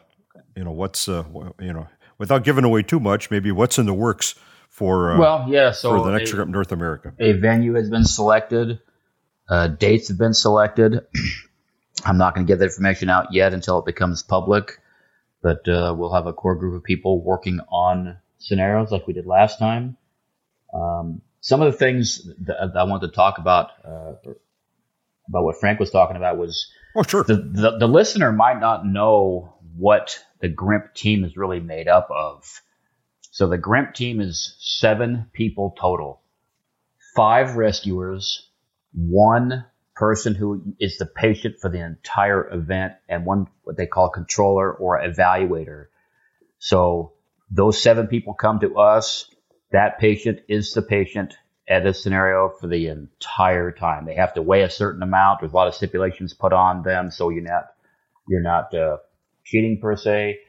[0.56, 1.24] you know what's uh,
[1.60, 4.36] you know without giving away too much, maybe what's in the works
[4.69, 7.13] for uh, well, yeah, so for the next GRIMP North America.
[7.19, 8.80] A venue has been selected.
[9.47, 11.06] Uh, dates have been selected.
[12.06, 14.80] I'm not going to get that information out yet until it becomes public,
[15.41, 19.26] but uh, we'll have a core group of people working on scenarios like we did
[19.26, 19.95] last time.
[20.73, 24.13] Um, some of the things that I wanted to talk about uh,
[25.30, 28.86] about what Frank was talking about was oh sure the, the, the listener might not
[28.86, 32.62] know what the GRIMP team is really made up of.
[33.31, 36.21] So the GRIMP team is seven people total,
[37.15, 38.49] five rescuers,
[38.93, 44.09] one person who is the patient for the entire event, and one what they call
[44.09, 45.86] controller or evaluator.
[46.59, 47.13] So
[47.49, 49.29] those seven people come to us.
[49.71, 51.33] That patient is the patient
[51.67, 54.05] at this scenario for the entire time.
[54.05, 55.39] They have to weigh a certain amount.
[55.39, 57.65] There's a lot of stipulations put on them, so you're not
[58.27, 58.97] you're not uh,
[59.43, 60.39] cheating per se.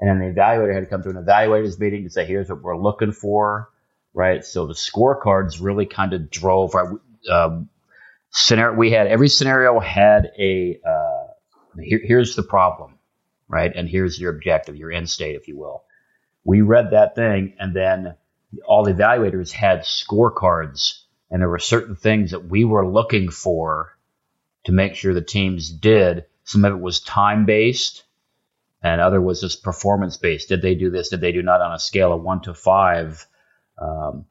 [0.00, 2.62] And then the evaluator had to come to an evaluators meeting to say, here's what
[2.62, 3.70] we're looking for,
[4.14, 4.44] right?
[4.44, 7.00] So the scorecards really kind of drove our
[7.30, 7.68] um,
[8.30, 8.76] scenario.
[8.76, 11.22] We had every scenario had a uh,
[11.80, 12.98] here, here's the problem,
[13.48, 13.72] right?
[13.74, 15.84] And here's your objective, your end state, if you will.
[16.44, 18.16] We read that thing, and then
[18.66, 23.96] all the evaluators had scorecards, and there were certain things that we were looking for
[24.64, 26.24] to make sure the teams did.
[26.44, 28.02] Some of it was time based,
[28.82, 30.48] and other was just performance based.
[30.48, 31.08] Did they do this?
[31.08, 33.26] Did they do not on a scale of one to five?
[33.78, 34.26] Um,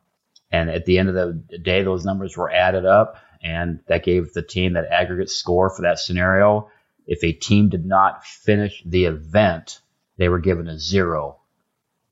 [0.52, 4.34] and at the end of the day, those numbers were added up, and that gave
[4.34, 6.70] the team that aggregate score for that scenario.
[7.08, 9.80] If a team did not finish the event,
[10.18, 11.40] they were given a zero.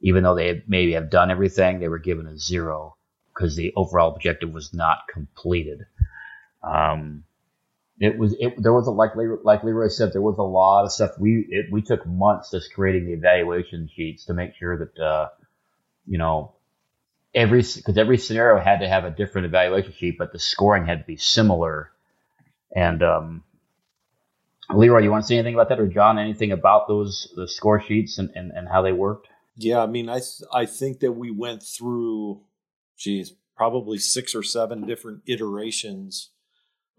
[0.01, 2.95] Even though they maybe have done everything, they were given a zero
[3.33, 5.85] because the overall objective was not completed.
[6.63, 7.25] Um,
[7.99, 9.11] it was it, there was a like
[9.43, 11.11] like Leroy said there was a lot of stuff.
[11.19, 15.29] We it, we took months just creating the evaluation sheets to make sure that uh,
[16.07, 16.53] you know
[17.35, 20.99] every because every scenario had to have a different evaluation sheet but the scoring had
[20.99, 21.91] to be similar.
[22.73, 23.43] And um,
[24.73, 27.81] Leroy you want to say anything about that or John anything about those the score
[27.81, 29.27] sheets and, and, and how they worked?
[29.57, 32.39] Yeah I mean I th- I think that we went through
[32.97, 36.29] geez probably six or seven different iterations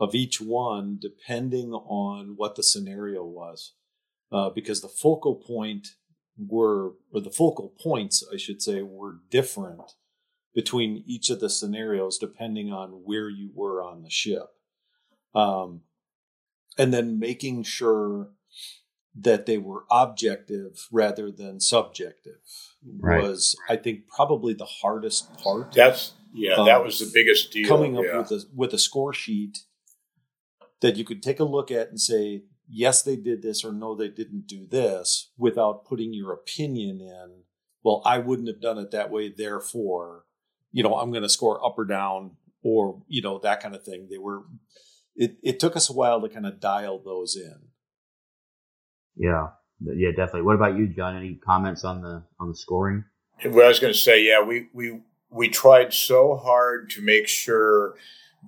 [0.00, 3.74] of each one depending on what the scenario was.
[4.32, 5.88] Uh, because the focal point
[6.38, 9.82] were, or the focal points, I should say, were different
[10.54, 14.48] between each of the scenarios depending on where you were on the ship.
[15.34, 15.82] Um,
[16.78, 18.30] and then making sure
[19.14, 22.40] that they were objective rather than subjective
[23.00, 23.22] right.
[23.22, 25.72] was, I think, probably the hardest part.
[25.72, 27.68] That's yeah, that was the biggest deal.
[27.68, 28.18] Coming up yeah.
[28.18, 29.58] with a with a score sheet
[30.80, 33.94] that you could take a look at and say, yes, they did this or no,
[33.94, 37.42] they didn't do this without putting your opinion in.
[37.82, 39.28] Well, I wouldn't have done it that way.
[39.28, 40.24] Therefore,
[40.72, 43.82] you know, I'm going to score up or down or, you know, that kind of
[43.82, 44.08] thing.
[44.10, 44.42] They were,
[45.16, 47.58] it, it took us a while to kind of dial those in.
[49.16, 49.48] Yeah.
[49.82, 50.42] Yeah, definitely.
[50.42, 51.16] What about you, John?
[51.16, 53.04] Any comments on the, on the scoring?
[53.44, 57.26] Well, I was going to say, yeah, we, we, we tried so hard to make
[57.26, 57.94] sure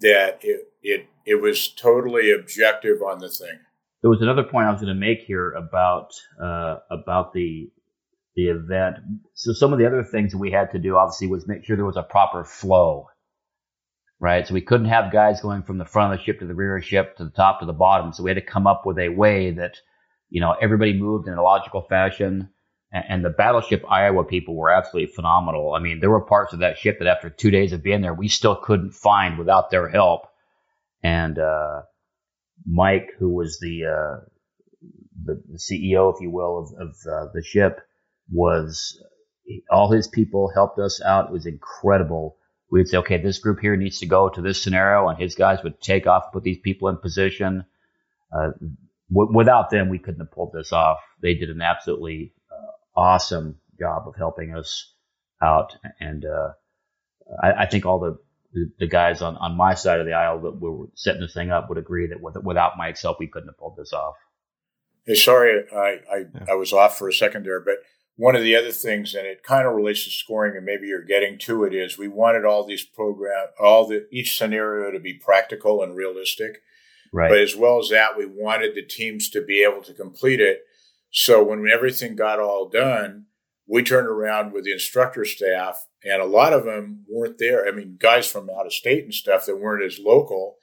[0.02, 3.58] that it, it it was totally objective on the thing.
[4.02, 7.70] There was another point I was going to make here about uh, about the
[8.34, 8.96] the event.
[9.34, 11.76] So some of the other things that we had to do, obviously, was make sure
[11.76, 13.08] there was a proper flow,
[14.18, 14.46] right?
[14.46, 16.76] So we couldn't have guys going from the front of the ship to the rear
[16.76, 18.12] of the ship to the top to the bottom.
[18.12, 19.76] So we had to come up with a way that
[20.30, 22.50] you know everybody moved in a logical fashion.
[22.94, 25.74] And, and the battleship Iowa people were absolutely phenomenal.
[25.74, 28.12] I mean, there were parts of that ship that after two days of being there,
[28.12, 30.26] we still couldn't find without their help
[31.02, 31.82] and uh,
[32.66, 34.24] Mike, who was the, uh,
[35.24, 37.80] the, the CEO, if you will, of, of uh, the ship,
[38.30, 39.02] was
[39.70, 41.26] all his people helped us out.
[41.26, 42.36] It was incredible.
[42.70, 45.62] We'd say, okay, this group here needs to go to this scenario, and his guys
[45.62, 47.64] would take off, put these people in position.
[48.32, 48.52] Uh,
[49.12, 50.98] w- without them, we couldn't have pulled this off.
[51.20, 54.94] They did an absolutely uh, awesome job of helping us
[55.42, 56.52] out, and uh,
[57.42, 58.18] I, I, think all the
[58.52, 61.68] the guys on, on my side of the aisle that were setting this thing up
[61.68, 64.14] would agree that with, without Mike's help, we couldn't have pulled this off.
[65.06, 66.44] Hey, sorry, I, I, yeah.
[66.50, 67.76] I was off for a second there, but
[68.16, 71.02] one of the other things, and it kind of relates to scoring, and maybe you're
[71.02, 75.14] getting to it, is we wanted all these program, all the each scenario to be
[75.14, 76.58] practical and realistic.
[77.12, 77.30] Right.
[77.30, 80.60] But as well as that, we wanted the teams to be able to complete it.
[81.10, 83.26] So when everything got all done,
[83.72, 87.66] we turned around with the instructor staff, and a lot of them weren't there.
[87.66, 90.56] I mean, guys from out of state and stuff that weren't as local.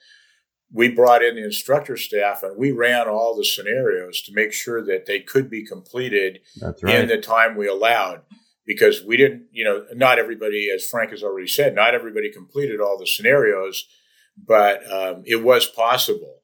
[0.72, 4.84] We brought in the instructor staff and we ran all the scenarios to make sure
[4.84, 6.94] that they could be completed right.
[6.94, 8.22] in the time we allowed.
[8.64, 12.80] Because we didn't, you know, not everybody, as Frank has already said, not everybody completed
[12.80, 13.88] all the scenarios,
[14.36, 16.42] but um, it was possible.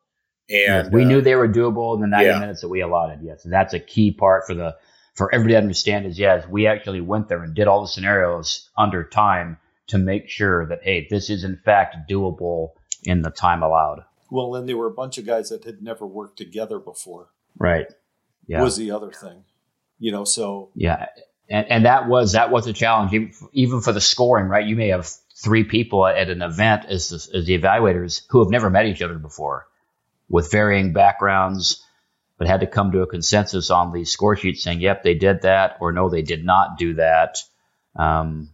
[0.51, 2.39] And yes, we uh, knew they were doable in the 90 yeah.
[2.41, 3.21] minutes that we allotted.
[3.23, 3.47] Yes.
[3.49, 4.75] That's a key part for the
[5.17, 8.69] for everybody to understand is yes, we actually went there and did all the scenarios
[8.77, 12.71] under time to make sure that hey, this is in fact doable
[13.05, 14.05] in the time allowed.
[14.31, 17.29] Well, then there were a bunch of guys that had never worked together before.
[17.59, 17.87] Right.
[18.47, 18.63] Yeah.
[18.63, 19.45] Was the other thing,
[19.99, 20.25] you know?
[20.25, 21.07] So yeah,
[21.49, 24.47] and and that was that was a challenge even for, even for the scoring.
[24.47, 24.67] Right.
[24.67, 28.69] You may have three people at an event as as the evaluators who have never
[28.69, 29.67] met each other before,
[30.29, 31.83] with varying backgrounds
[32.39, 35.43] but had to come to a consensus on the score sheet saying, yep, they did
[35.43, 37.39] that, or no, they did not do that.
[37.95, 38.51] Um,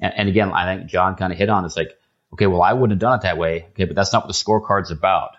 [0.00, 1.98] and, and, again, I think John kind of hit on it's like,
[2.32, 3.66] okay, well, I wouldn't have done it that way.
[3.70, 5.30] Okay, but that's not what the scorecard's about.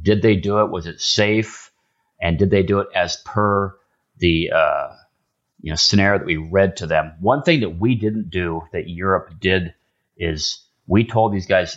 [0.00, 0.70] Did they do it?
[0.70, 1.72] Was it safe?
[2.20, 3.76] And did they do it as per
[4.18, 4.88] the uh,
[5.60, 7.14] you know scenario that we read to them?
[7.20, 9.74] One thing that we didn't do that Europe did
[10.16, 11.76] is we told these guys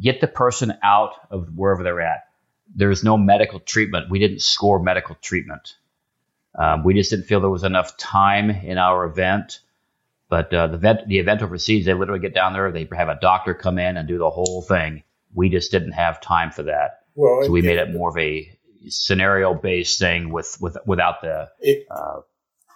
[0.00, 2.24] get the person out of wherever they're at
[2.74, 4.10] there was no medical treatment.
[4.10, 5.76] We didn't score medical treatment.
[6.58, 9.60] Um, we just didn't feel there was enough time in our event.
[10.28, 12.70] But uh, the event, the event overseas, they literally get down there.
[12.72, 15.02] They have a doctor come in and do the whole thing.
[15.34, 17.04] We just didn't have time for that.
[17.14, 18.50] Well, so we it, made it more of a
[18.88, 21.50] scenario based thing with, with without the.
[21.60, 22.20] It, uh,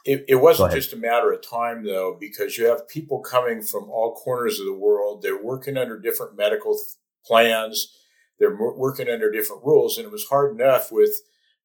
[0.04, 3.90] it, it wasn't just a matter of time though, because you have people coming from
[3.90, 5.22] all corners of the world.
[5.22, 7.95] They're working under different medical th- plans
[8.38, 11.10] they're working under different rules, and it was hard enough with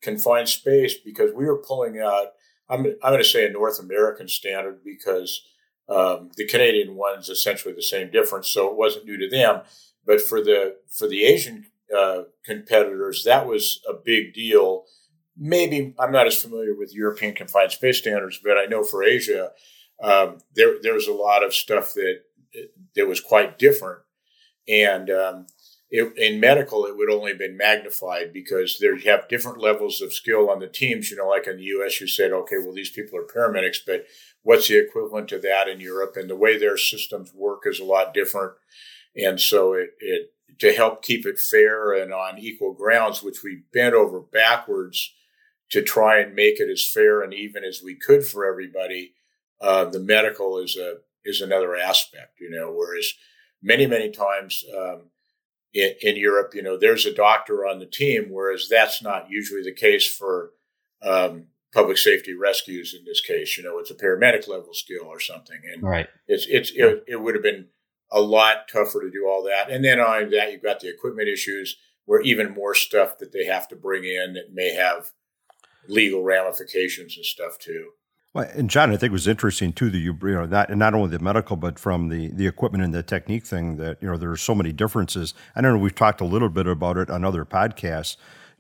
[0.02, 2.28] confined space because we were pulling out.
[2.70, 5.42] I'm I'm going to say a North American standard because
[5.90, 9.62] um, the Canadian one's essentially the same difference, so it wasn't new to them.
[10.06, 14.86] But for the for the Asian uh, competitors, that was a big deal.
[15.38, 19.52] Maybe I'm not as familiar with European confined space standards, but I know for Asia,
[20.02, 22.20] um, there there was a lot of stuff that
[22.96, 24.00] that was quite different,
[24.68, 25.48] and um,
[25.91, 30.01] it, in medical, it would only have been magnified because there you have different levels
[30.01, 31.12] of skill on the teams.
[31.12, 34.06] You know, like in the U.S., you said, okay, well, these people are paramedics, but
[34.41, 36.15] what's the equivalent to that in Europe?
[36.15, 38.54] And the way their systems work is a lot different.
[39.17, 43.63] And so it, it to help keep it fair and on equal grounds, which we
[43.73, 45.13] bent over backwards
[45.71, 49.13] to try and make it as fair and even as we could for everybody.
[49.60, 52.71] Uh, the medical is a is another aspect, you know.
[52.71, 53.12] Whereas
[53.62, 55.11] many many times um,
[55.74, 59.64] in, in, Europe, you know, there's a doctor on the team, whereas that's not usually
[59.64, 60.52] the case for
[61.02, 62.94] um, public safety rescues.
[62.98, 66.08] In this case, you know, it's a paramedic level skill or something, and right.
[66.28, 67.68] it's it's it, it would have been
[68.12, 69.72] a lot tougher to do all that.
[69.72, 73.46] And then on that, you've got the equipment issues, where even more stuff that they
[73.46, 75.12] have to bring in that may have
[75.88, 77.92] legal ramifications and stuff too.
[78.34, 80.94] Well, and John, I think it was interesting too that you, you know, not not
[80.94, 84.17] only the medical, but from the the equipment and the technique thing that you know
[84.17, 85.34] there are so many differences.
[85.56, 85.80] I don't know.
[85.80, 88.15] We've talked a little bit about it on other podcasts.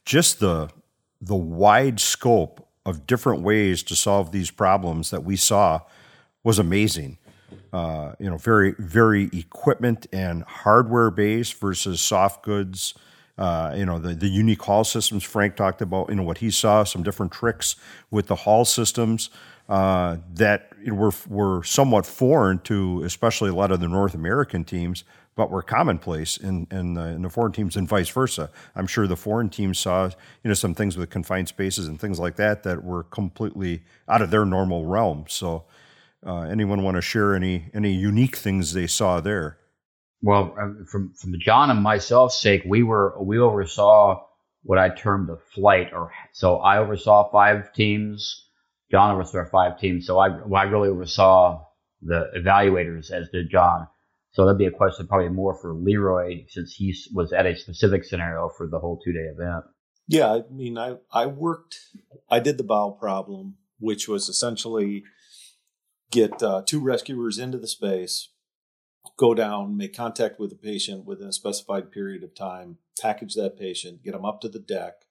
[0.05, 0.69] Just the
[1.21, 5.81] the wide scope of different ways to solve these problems that we saw
[6.43, 7.17] was amazing.
[7.71, 12.93] Uh, you know, very very equipment and hardware based versus soft goods.
[13.37, 16.51] Uh, you know, the, the unique haul systems Frank talked about, you know, what he
[16.51, 17.75] saw, some different tricks
[18.11, 19.29] with the haul systems
[19.71, 25.05] uh, that were were somewhat foreign to especially a lot of the North American teams,
[25.35, 28.51] but were commonplace in in the, in the, foreign teams and vice versa.
[28.75, 30.07] I'm sure the foreign teams saw
[30.43, 34.21] you know some things with confined spaces and things like that that were completely out
[34.21, 35.23] of their normal realm.
[35.29, 35.63] So,
[36.25, 39.57] uh, anyone want to share any any unique things they saw there?
[40.21, 44.25] Well, uh, from from John and myself's sake, we were we oversaw
[44.63, 48.49] what I term the flight, or so I oversaw five teams.
[48.91, 51.65] John oversaw five teams, so I, well, I really oversaw
[52.01, 53.87] the evaluators, as did John.
[54.33, 58.03] So that'd be a question probably more for Leroy, since he was at a specific
[58.03, 59.65] scenario for the whole two day event.
[60.07, 61.79] Yeah, I mean, I I worked,
[62.29, 65.03] I did the bow problem, which was essentially
[66.11, 68.29] get uh, two rescuers into the space,
[69.17, 73.57] go down, make contact with the patient within a specified period of time, package that
[73.57, 75.05] patient, get them up to the deck,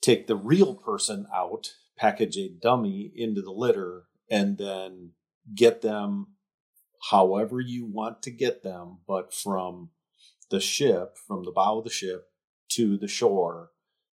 [0.00, 5.12] take the real person out, package a dummy into the litter, and then
[5.54, 6.28] get them
[7.10, 9.90] however you want to get them, but from
[10.50, 12.28] the ship, from the bow of the ship
[12.68, 13.70] to the shore,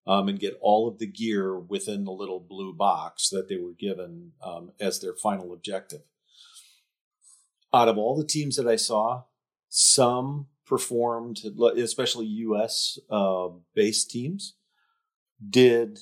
[0.06, 3.74] um, and get all of the gear within the little blue box that they were
[3.78, 6.02] given um, as their final objective.
[7.72, 9.24] Out of all the teams that I saw,
[9.68, 11.40] some performed,
[11.76, 12.98] especially U.S.
[13.08, 14.54] Uh, based teams,
[15.48, 15.98] did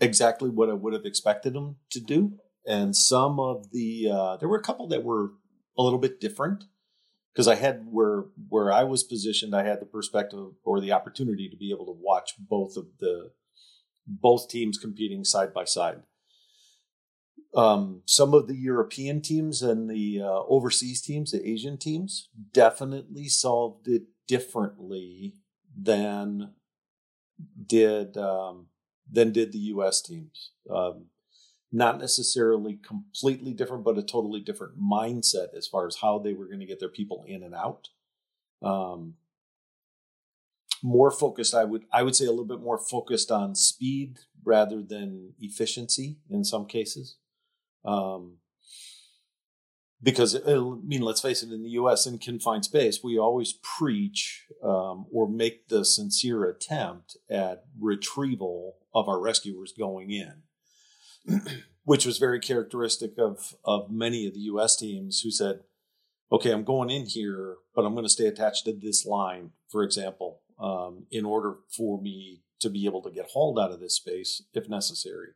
[0.00, 2.32] exactly what I would have expected them to do,
[2.66, 5.32] and some of the uh, there were a couple that were
[5.78, 6.64] a little bit different
[7.32, 11.48] because I had where where I was positioned, I had the perspective or the opportunity
[11.48, 13.32] to be able to watch both of the
[14.06, 16.02] both teams competing side by side.
[17.54, 23.26] Um, some of the European teams and the uh, overseas teams, the Asian teams, definitely
[23.28, 25.34] solved it differently
[25.76, 26.52] than
[27.66, 28.66] did um,
[29.10, 30.00] than did the U.S.
[30.00, 30.52] teams.
[30.70, 31.06] Um,
[31.72, 36.46] not necessarily completely different, but a totally different mindset as far as how they were
[36.46, 37.88] going to get their people in and out.
[38.62, 39.14] Um,
[40.82, 44.82] more focused, I would I would say a little bit more focused on speed rather
[44.82, 47.16] than efficiency in some cases.
[47.84, 48.38] Um,
[50.02, 52.06] because I mean, let's face it, in the U.S.
[52.06, 59.08] in confined space, we always preach um, or make the sincere attempt at retrieval of
[59.08, 60.42] our rescuers going in.
[61.84, 64.76] which was very characteristic of of many of the U.S.
[64.76, 65.60] teams who said,
[66.30, 69.82] "Okay, I'm going in here, but I'm going to stay attached to this line, for
[69.82, 73.96] example, um, in order for me to be able to get hauled out of this
[73.96, 75.30] space if necessary."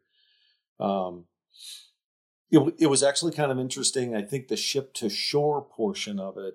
[0.79, 1.27] Um,
[2.55, 4.15] it, it was actually kind of interesting.
[4.15, 6.55] I think the ship to shore portion of it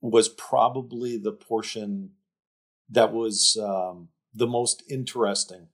[0.00, 2.10] was probably the portion
[2.88, 5.68] that was um, the most interesting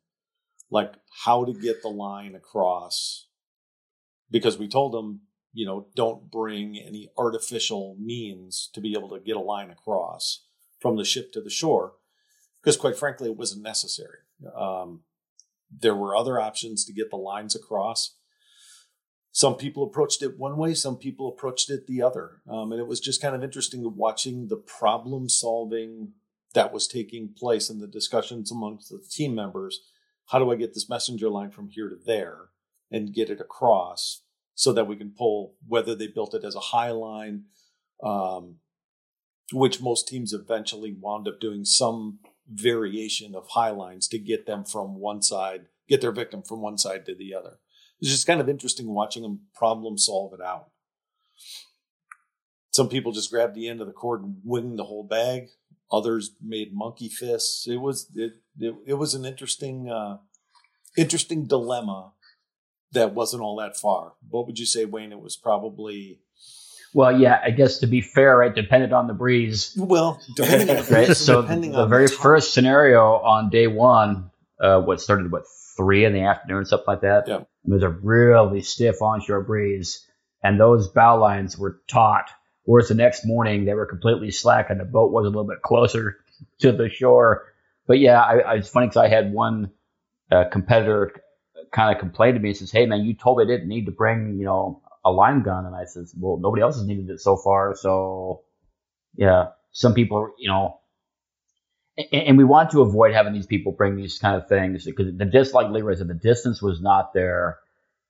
[0.70, 3.28] like how to get the line across
[4.30, 5.20] because we told them
[5.53, 10.47] you know don't bring any artificial means to be able to get a line across
[10.80, 11.92] from the ship to the shore
[12.62, 14.18] because quite frankly it wasn't necessary
[14.57, 15.03] um,
[15.70, 18.16] there were other options to get the lines across
[19.37, 22.87] some people approached it one way some people approached it the other um, and it
[22.87, 26.12] was just kind of interesting watching the problem solving
[26.55, 29.80] that was taking place in the discussions amongst the team members
[30.26, 32.49] how do I get this messenger line from here to there
[32.91, 34.22] and get it across
[34.55, 37.45] so that we can pull whether they built it as a high line,
[38.03, 38.57] um,
[39.53, 44.64] which most teams eventually wound up doing some variation of high lines to get them
[44.64, 47.59] from one side, get their victim from one side to the other.
[48.05, 50.66] It's just kind of interesting watching them problem solve it out.
[52.70, 55.48] Some people just grabbed the end of the cord and winged the whole bag.
[55.90, 57.66] Others made monkey fists.
[57.66, 60.18] It was it it, it was an interesting uh,
[60.98, 62.12] interesting dilemma
[62.92, 64.12] that wasn't all that far.
[64.28, 65.11] What would you say, Wayne?
[65.11, 66.20] It was probably.
[66.92, 69.72] Well, yeah, I guess to be fair, it depended on the breeze.
[69.78, 71.07] Well, depending on the right?
[71.07, 74.30] breeze, so the very first scenario on day one,
[74.61, 75.44] uh, what started what
[75.77, 77.29] three in the afternoon, stuff like that.
[77.29, 80.07] Yeah, it was a really stiff onshore breeze,
[80.43, 82.31] and those bow lines were taut
[82.64, 85.62] Whereas the next morning they were completely slack and the boat was a little bit
[85.62, 86.16] closer
[86.61, 87.45] to the shore.
[87.87, 89.70] But yeah, I, I it's funny because I had one
[90.33, 91.12] uh, competitor
[91.70, 93.85] kind of complain to me and says, "Hey man, you told me I didn't need
[93.87, 97.11] to bring you know a line gun," and I says, "Well, nobody else has needed
[97.11, 98.43] it so far, so
[99.14, 100.79] yeah." Some people, you know,
[101.97, 105.16] and, and we want to avoid having these people bring these kind of things because
[105.16, 107.59] the dislike Leroy said, the distance was not there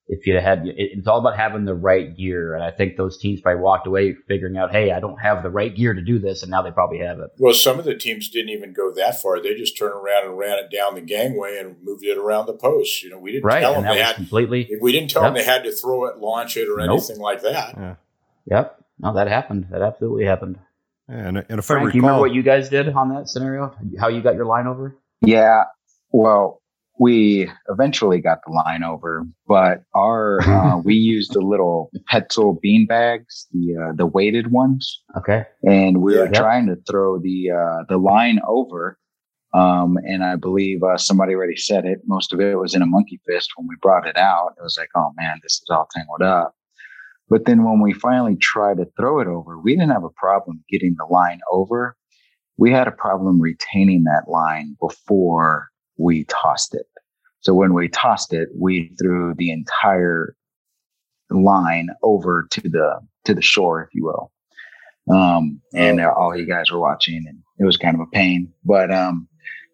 [0.07, 2.55] if you had it's all about having the right gear.
[2.55, 5.51] And i think those teams probably walked away figuring out hey i don't have the
[5.51, 7.31] right gear to do this and now they probably have it.
[7.39, 9.43] Well some of the teams didn't even go that far.
[9.43, 12.55] They just turned around and ran it down the gangway and moved it around the
[12.55, 13.03] post.
[13.03, 15.35] You know we didn't right, tell them they had completely we didn't tell yep.
[15.35, 16.99] them they had to throw it launch it or nope.
[16.99, 17.75] anything like that.
[17.77, 17.95] Yeah.
[18.47, 18.81] yep.
[18.99, 19.69] No that happened.
[19.71, 20.59] That absolutely happened
[21.09, 23.75] and, and if Frank, I recall, you remember what you guys did on that scenario
[23.99, 25.65] how you got your line over yeah
[26.13, 26.63] well
[26.99, 32.87] we eventually got the line over, but our uh, we used the little Petzl bean
[32.87, 35.03] bags, the uh, the weighted ones.
[35.17, 35.45] Okay.
[35.63, 36.35] And we yeah, were yep.
[36.35, 38.99] trying to throw the uh, the line over
[39.53, 42.01] Um, and I believe uh, somebody already said it.
[42.07, 44.55] Most of it was in a monkey fist when we brought it out.
[44.59, 46.55] It was like, oh man, this is all tangled up.
[47.29, 50.63] But then when we finally tried to throw it over, we didn't have a problem
[50.69, 51.97] getting the line over.
[52.57, 56.87] We had a problem retaining that line before we tossed it.
[57.41, 60.37] So when we tossed it, we threw the entire
[61.31, 64.31] line over to the to the shore, if you will.
[65.15, 66.13] Um, and oh.
[66.17, 68.53] all you guys were watching, and it was kind of a pain.
[68.65, 69.29] But um,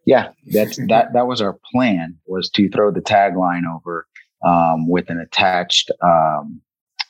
[0.06, 1.12] yeah, that's that.
[1.12, 4.06] That was our plan was to throw the tagline over
[4.44, 6.60] um, with an attached um,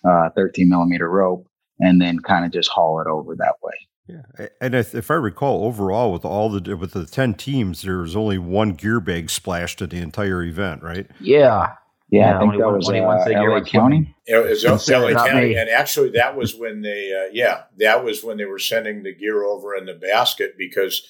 [0.09, 1.47] uh, 13 millimeter rope,
[1.79, 3.75] and then kind of just haul it over that way.
[4.09, 7.99] Yeah, and if, if, I recall, overall with all the with the ten teams, there
[7.99, 11.07] was only one gear bag splashed at the entire event, right?
[11.21, 11.75] Yeah,
[12.11, 14.15] yeah, yeah I think that was uh, LA County.
[14.27, 18.37] It was LA County, and actually, that was when they, uh, yeah, that was when
[18.37, 21.07] they were sending the gear over in the basket because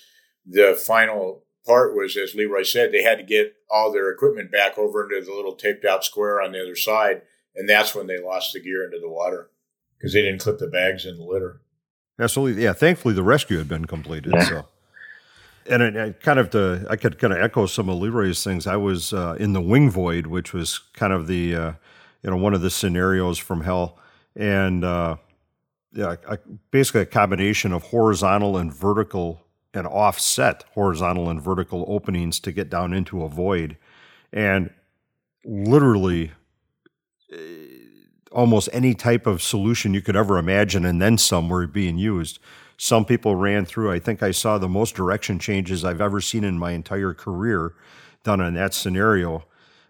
[0.46, 4.76] the final part was, as Leroy said, they had to get all their equipment back
[4.76, 7.22] over into the little taped out square on the other side,
[7.60, 9.50] and that's when they lost the gear into the water
[9.98, 11.60] because they didn't clip the bags in the litter.
[12.18, 12.72] Absolutely, yeah.
[12.72, 14.32] Thankfully, the rescue had been completed.
[14.34, 14.44] Yeah.
[14.44, 14.66] So,
[15.68, 18.66] and it, it kind of to, I could kind of echo some of Leroy's things.
[18.66, 21.72] I was uh, in the wing void, which was kind of the uh,
[22.22, 23.98] you know one of the scenarios from hell,
[24.34, 25.16] and uh,
[25.92, 26.38] yeah, I,
[26.70, 32.70] basically a combination of horizontal and vertical and offset horizontal and vertical openings to get
[32.70, 33.76] down into a void.
[34.32, 34.70] And
[35.44, 36.32] literally,
[38.32, 42.38] almost any type of solution you could ever imagine, and then some were being used.
[42.76, 46.44] Some people ran through, I think I saw the most direction changes I've ever seen
[46.44, 47.74] in my entire career
[48.22, 49.44] done in that scenario.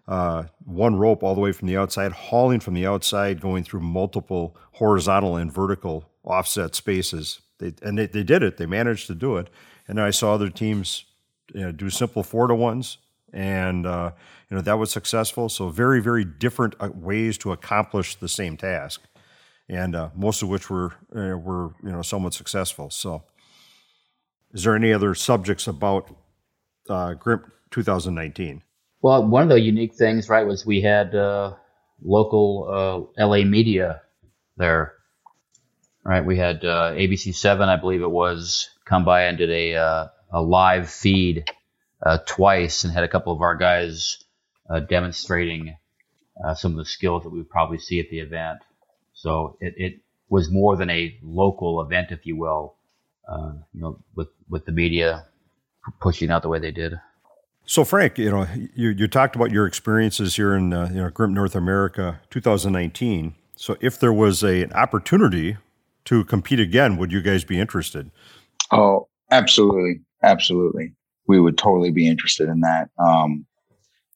[0.07, 3.79] Uh, one rope all the way from the outside, hauling from the outside, going through
[3.79, 7.39] multiple horizontal and vertical offset spaces.
[7.59, 8.57] They, and they, they did it.
[8.57, 9.49] They managed to do it
[9.91, 11.03] and I saw other teams
[11.53, 12.97] you know, do simple four to ones,
[13.33, 14.11] and uh,
[14.51, 15.47] you know that was successful.
[15.47, 19.01] So very very different uh, ways to accomplish the same task,
[19.69, 22.89] and uh, most of which were uh, were you know somewhat successful.
[22.89, 23.23] So,
[24.53, 26.13] is there any other subjects about
[26.89, 28.61] uh, GRIMP 2019?
[29.01, 31.55] Well, one of the unique things, right, was we had uh,
[32.03, 34.01] local LA media
[34.57, 34.93] there.
[36.03, 40.07] Right, we had ABC Seven, I believe it was, come by and did a uh,
[40.31, 41.45] a live feed
[42.03, 44.30] uh, twice and had a couple of our guys uh,
[44.79, 45.75] demonstrating
[46.43, 48.59] uh, some of the skills that we would probably see at the event.
[49.13, 49.99] So it, it
[50.29, 52.75] was more than a local event, if you will.
[53.27, 55.25] Uh, you know, with with the media
[55.99, 56.99] pushing out the way they did.
[57.65, 61.09] So Frank, you know, you, you talked about your experiences here in uh, you know
[61.09, 63.35] GRIMP North America 2019.
[63.55, 65.57] So if there was a, an opportunity
[66.05, 68.09] to compete again, would you guys be interested?
[68.71, 70.93] Oh, absolutely, absolutely.
[71.27, 72.89] We would totally be interested in that.
[72.97, 73.45] Um,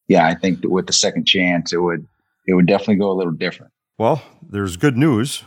[0.07, 2.07] yeah, I think that with the second chance, it would
[2.47, 3.71] it would definitely go a little different.
[3.97, 5.43] Well, there's good news.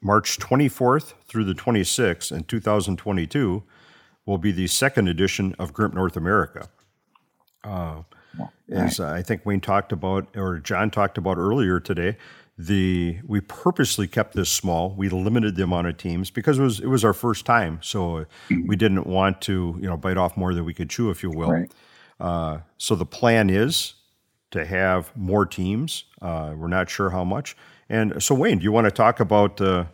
[0.00, 3.62] March 24th through the 26th in 2022
[4.26, 6.68] will be the second edition of GRIMP North America.
[7.62, 8.02] Uh,
[8.68, 12.16] as I think Wayne talked about, or John talked about earlier today,
[12.58, 14.94] the we purposely kept this small.
[14.94, 18.26] We limited the amount of teams because it was it was our first time, so
[18.48, 18.66] mm-hmm.
[18.66, 21.30] we didn't want to you know bite off more than we could chew, if you
[21.30, 21.50] will.
[21.50, 21.72] Right.
[22.22, 23.94] Uh, so the plan is
[24.52, 26.04] to have more teams.
[26.22, 27.56] Uh, we're not sure how much.
[27.88, 29.86] And so, Wayne, do you want to talk about uh,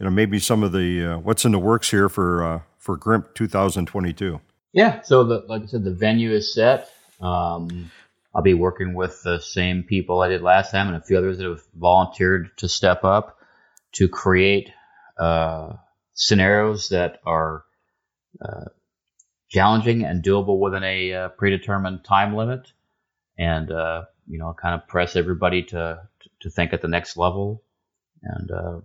[0.00, 2.96] you know maybe some of the uh, what's in the works here for uh, for
[2.96, 4.40] GRIMP 2022?
[4.72, 5.02] Yeah.
[5.02, 6.90] So the like I said, the venue is set.
[7.20, 7.90] Um,
[8.34, 11.38] I'll be working with the same people I did last time and a few others
[11.38, 13.38] that have volunteered to step up
[13.92, 14.70] to create
[15.18, 15.74] uh,
[16.14, 17.64] scenarios that are
[19.48, 22.72] challenging and doable within a uh, predetermined time limit,
[23.38, 26.00] and uh, you know, kind of press everybody to
[26.40, 27.62] to think at the next level,
[28.22, 28.76] and uh,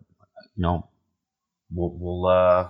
[0.55, 0.88] you know,
[1.74, 2.70] we'll, we'll uh,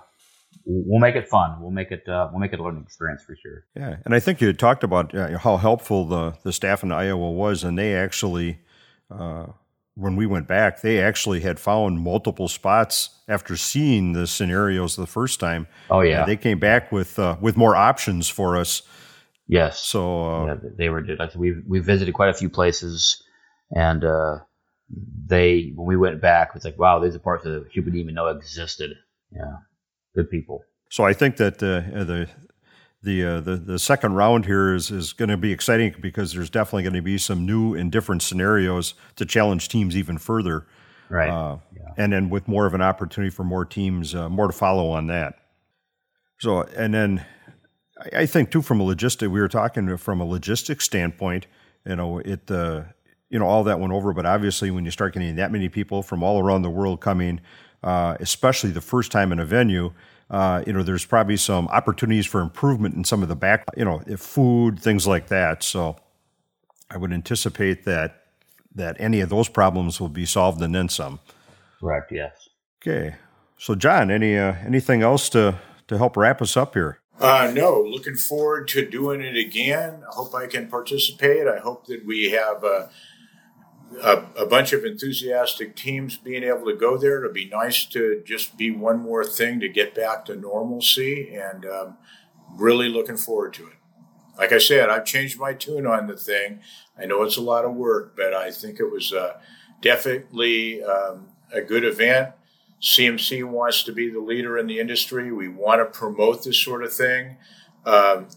[0.65, 1.61] we'll make it fun.
[1.61, 3.65] We'll make it uh, we'll make it a learning experience for sure.
[3.75, 7.31] Yeah, and I think you talked about uh, how helpful the the staff in Iowa
[7.31, 8.59] was, and they actually.
[9.95, 15.05] When we went back, they actually had found multiple spots after seeing the scenarios the
[15.05, 15.67] first time.
[15.89, 18.83] Oh yeah, they came back with uh, with more options for us.
[19.47, 19.79] Yes.
[19.79, 21.05] So uh, yeah, they were.
[21.19, 23.21] Like we we visited quite a few places,
[23.75, 24.37] and uh,
[25.27, 28.15] they when we went back, it's like wow, these are parts that you didn't even
[28.15, 28.91] know existed.
[29.31, 29.57] Yeah
[30.15, 30.63] good people.
[30.89, 32.27] So I think that uh, the
[33.03, 36.49] the, uh, the the second round here is is going to be exciting because there's
[36.49, 40.67] definitely going to be some new and different scenarios to challenge teams even further.
[41.09, 41.29] Right.
[41.29, 41.93] Uh, yeah.
[41.97, 45.07] And then with more of an opportunity for more teams, uh, more to follow on
[45.07, 45.39] that.
[46.39, 47.25] So and then
[48.13, 51.47] I think too, from a logistic, we were talking from a logistics standpoint.
[51.85, 52.83] You know, it, uh,
[53.29, 54.13] you know, all that went over.
[54.13, 57.41] But obviously, when you start getting that many people from all around the world coming,
[57.83, 59.93] uh, especially the first time in a venue,
[60.31, 63.85] uh, you know, there's probably some opportunities for improvement in some of the back, you
[63.85, 65.61] know, food, things like that.
[65.61, 65.97] So,
[66.89, 68.23] I would anticipate that
[68.73, 71.19] that any of those problems will be solved and then some.
[71.79, 72.11] Correct.
[72.11, 72.49] Yes.
[72.81, 73.15] Okay.
[73.57, 76.99] So, John, any uh, anything else to to help wrap us up here?
[77.19, 80.01] Uh, no, looking forward to doing it again.
[80.09, 81.47] I hope I can participate.
[81.47, 82.89] I hope that we have a,
[84.03, 87.19] a, a, bunch of enthusiastic teams being able to go there.
[87.19, 91.65] It'll be nice to just be one more thing to get back to normalcy, and
[91.65, 91.97] um,
[92.55, 93.75] really looking forward to it.
[94.37, 96.61] Like I said, I've changed my tune on the thing.
[96.97, 99.37] I know it's a lot of work, but I think it was uh,
[99.81, 102.33] definitely um, a good event.
[102.81, 105.31] CMC wants to be the leader in the industry.
[105.31, 107.37] We want to promote this sort of thing,
[107.85, 108.27] um,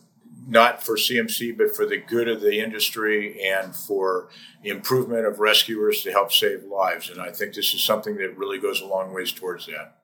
[0.46, 4.28] not for CMC, but for the good of the industry and for
[4.62, 7.10] improvement of rescuers to help save lives.
[7.10, 9.98] And I think this is something that really goes a long ways towards that.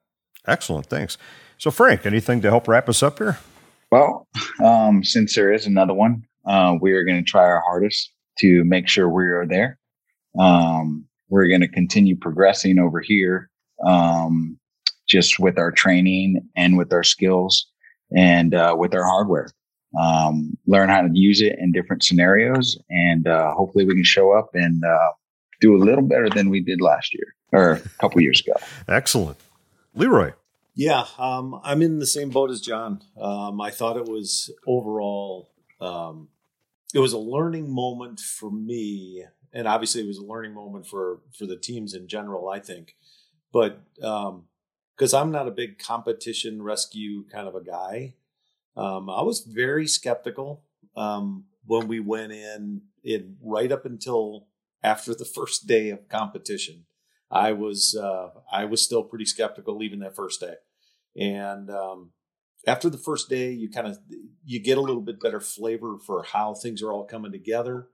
[0.46, 0.86] Excellent.
[0.86, 1.18] Thanks.
[1.58, 3.38] So, Frank, anything to help wrap us up here?
[3.90, 4.28] Well,
[4.64, 8.64] um, since there is another one, uh, we are going to try our hardest to
[8.64, 9.78] make sure we are there.
[10.38, 13.50] Um, we're going to continue progressing over here
[13.84, 14.58] um,
[15.08, 17.66] just with our training and with our skills
[18.16, 19.50] and uh, with our hardware.
[19.98, 24.32] Um, learn how to use it in different scenarios, and uh, hopefully we can show
[24.32, 25.10] up and uh,
[25.60, 28.52] do a little better than we did last year or a couple years ago.
[28.88, 29.38] Excellent,
[29.94, 30.32] Leroy.
[30.74, 33.02] Yeah, um, I'm in the same boat as John.
[33.20, 36.28] Um, I thought it was overall, um,
[36.94, 41.20] it was a learning moment for me, and obviously it was a learning moment for
[41.36, 42.48] for the teams in general.
[42.48, 42.94] I think,
[43.52, 48.14] but because um, I'm not a big competition rescue kind of a guy,
[48.80, 50.64] um, I was very skeptical
[50.96, 52.82] um, when we went in.
[53.02, 54.46] In right up until
[54.82, 56.84] after the first day of competition,
[57.30, 60.54] I was uh, I was still pretty skeptical even that first day,
[61.16, 62.12] and um,
[62.66, 63.98] after the first day, you kind of
[64.44, 67.88] you get a little bit better flavor for how things are all coming together,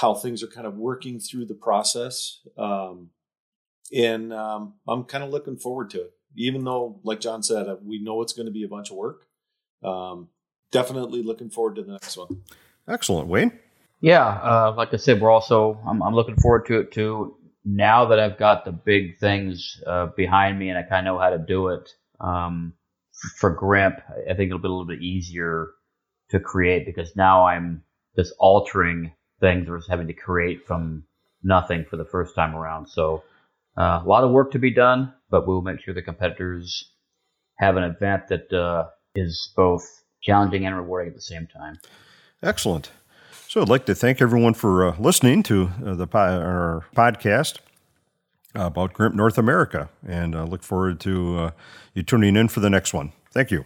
[0.00, 2.40] how things are kind of working through the process.
[2.56, 3.10] Um,
[3.94, 6.10] and um, I'm kind of looking forward to it.
[6.36, 8.96] Even though, like John said, uh, we know it's going to be a bunch of
[8.96, 9.26] work.
[9.84, 10.28] Um,
[10.72, 12.42] definitely looking forward to the next one.
[12.88, 13.58] Excellent, Wayne.
[14.00, 17.36] Yeah, uh, like I said, we're also I'm, I'm, looking forward to it too.
[17.64, 21.20] Now that I've got the big things uh, behind me and I kind of know
[21.20, 22.74] how to do it um,
[23.38, 25.68] for GRIMP, I think it'll be a little bit easier
[26.30, 27.82] to create because now I'm
[28.16, 31.04] just altering things versus having to create from
[31.42, 32.88] nothing for the first time around.
[32.88, 33.22] So
[33.76, 36.90] uh, a lot of work to be done, but we'll make sure the competitors
[37.58, 41.78] have an event that uh, is both challenging and rewarding at the same time.
[42.42, 42.90] Excellent.
[43.48, 47.58] So I'd like to thank everyone for uh, listening to uh, the our podcast
[48.54, 51.50] about GRIMP North America, and I look forward to uh,
[51.92, 53.12] you tuning in for the next one.
[53.30, 53.64] Thank you.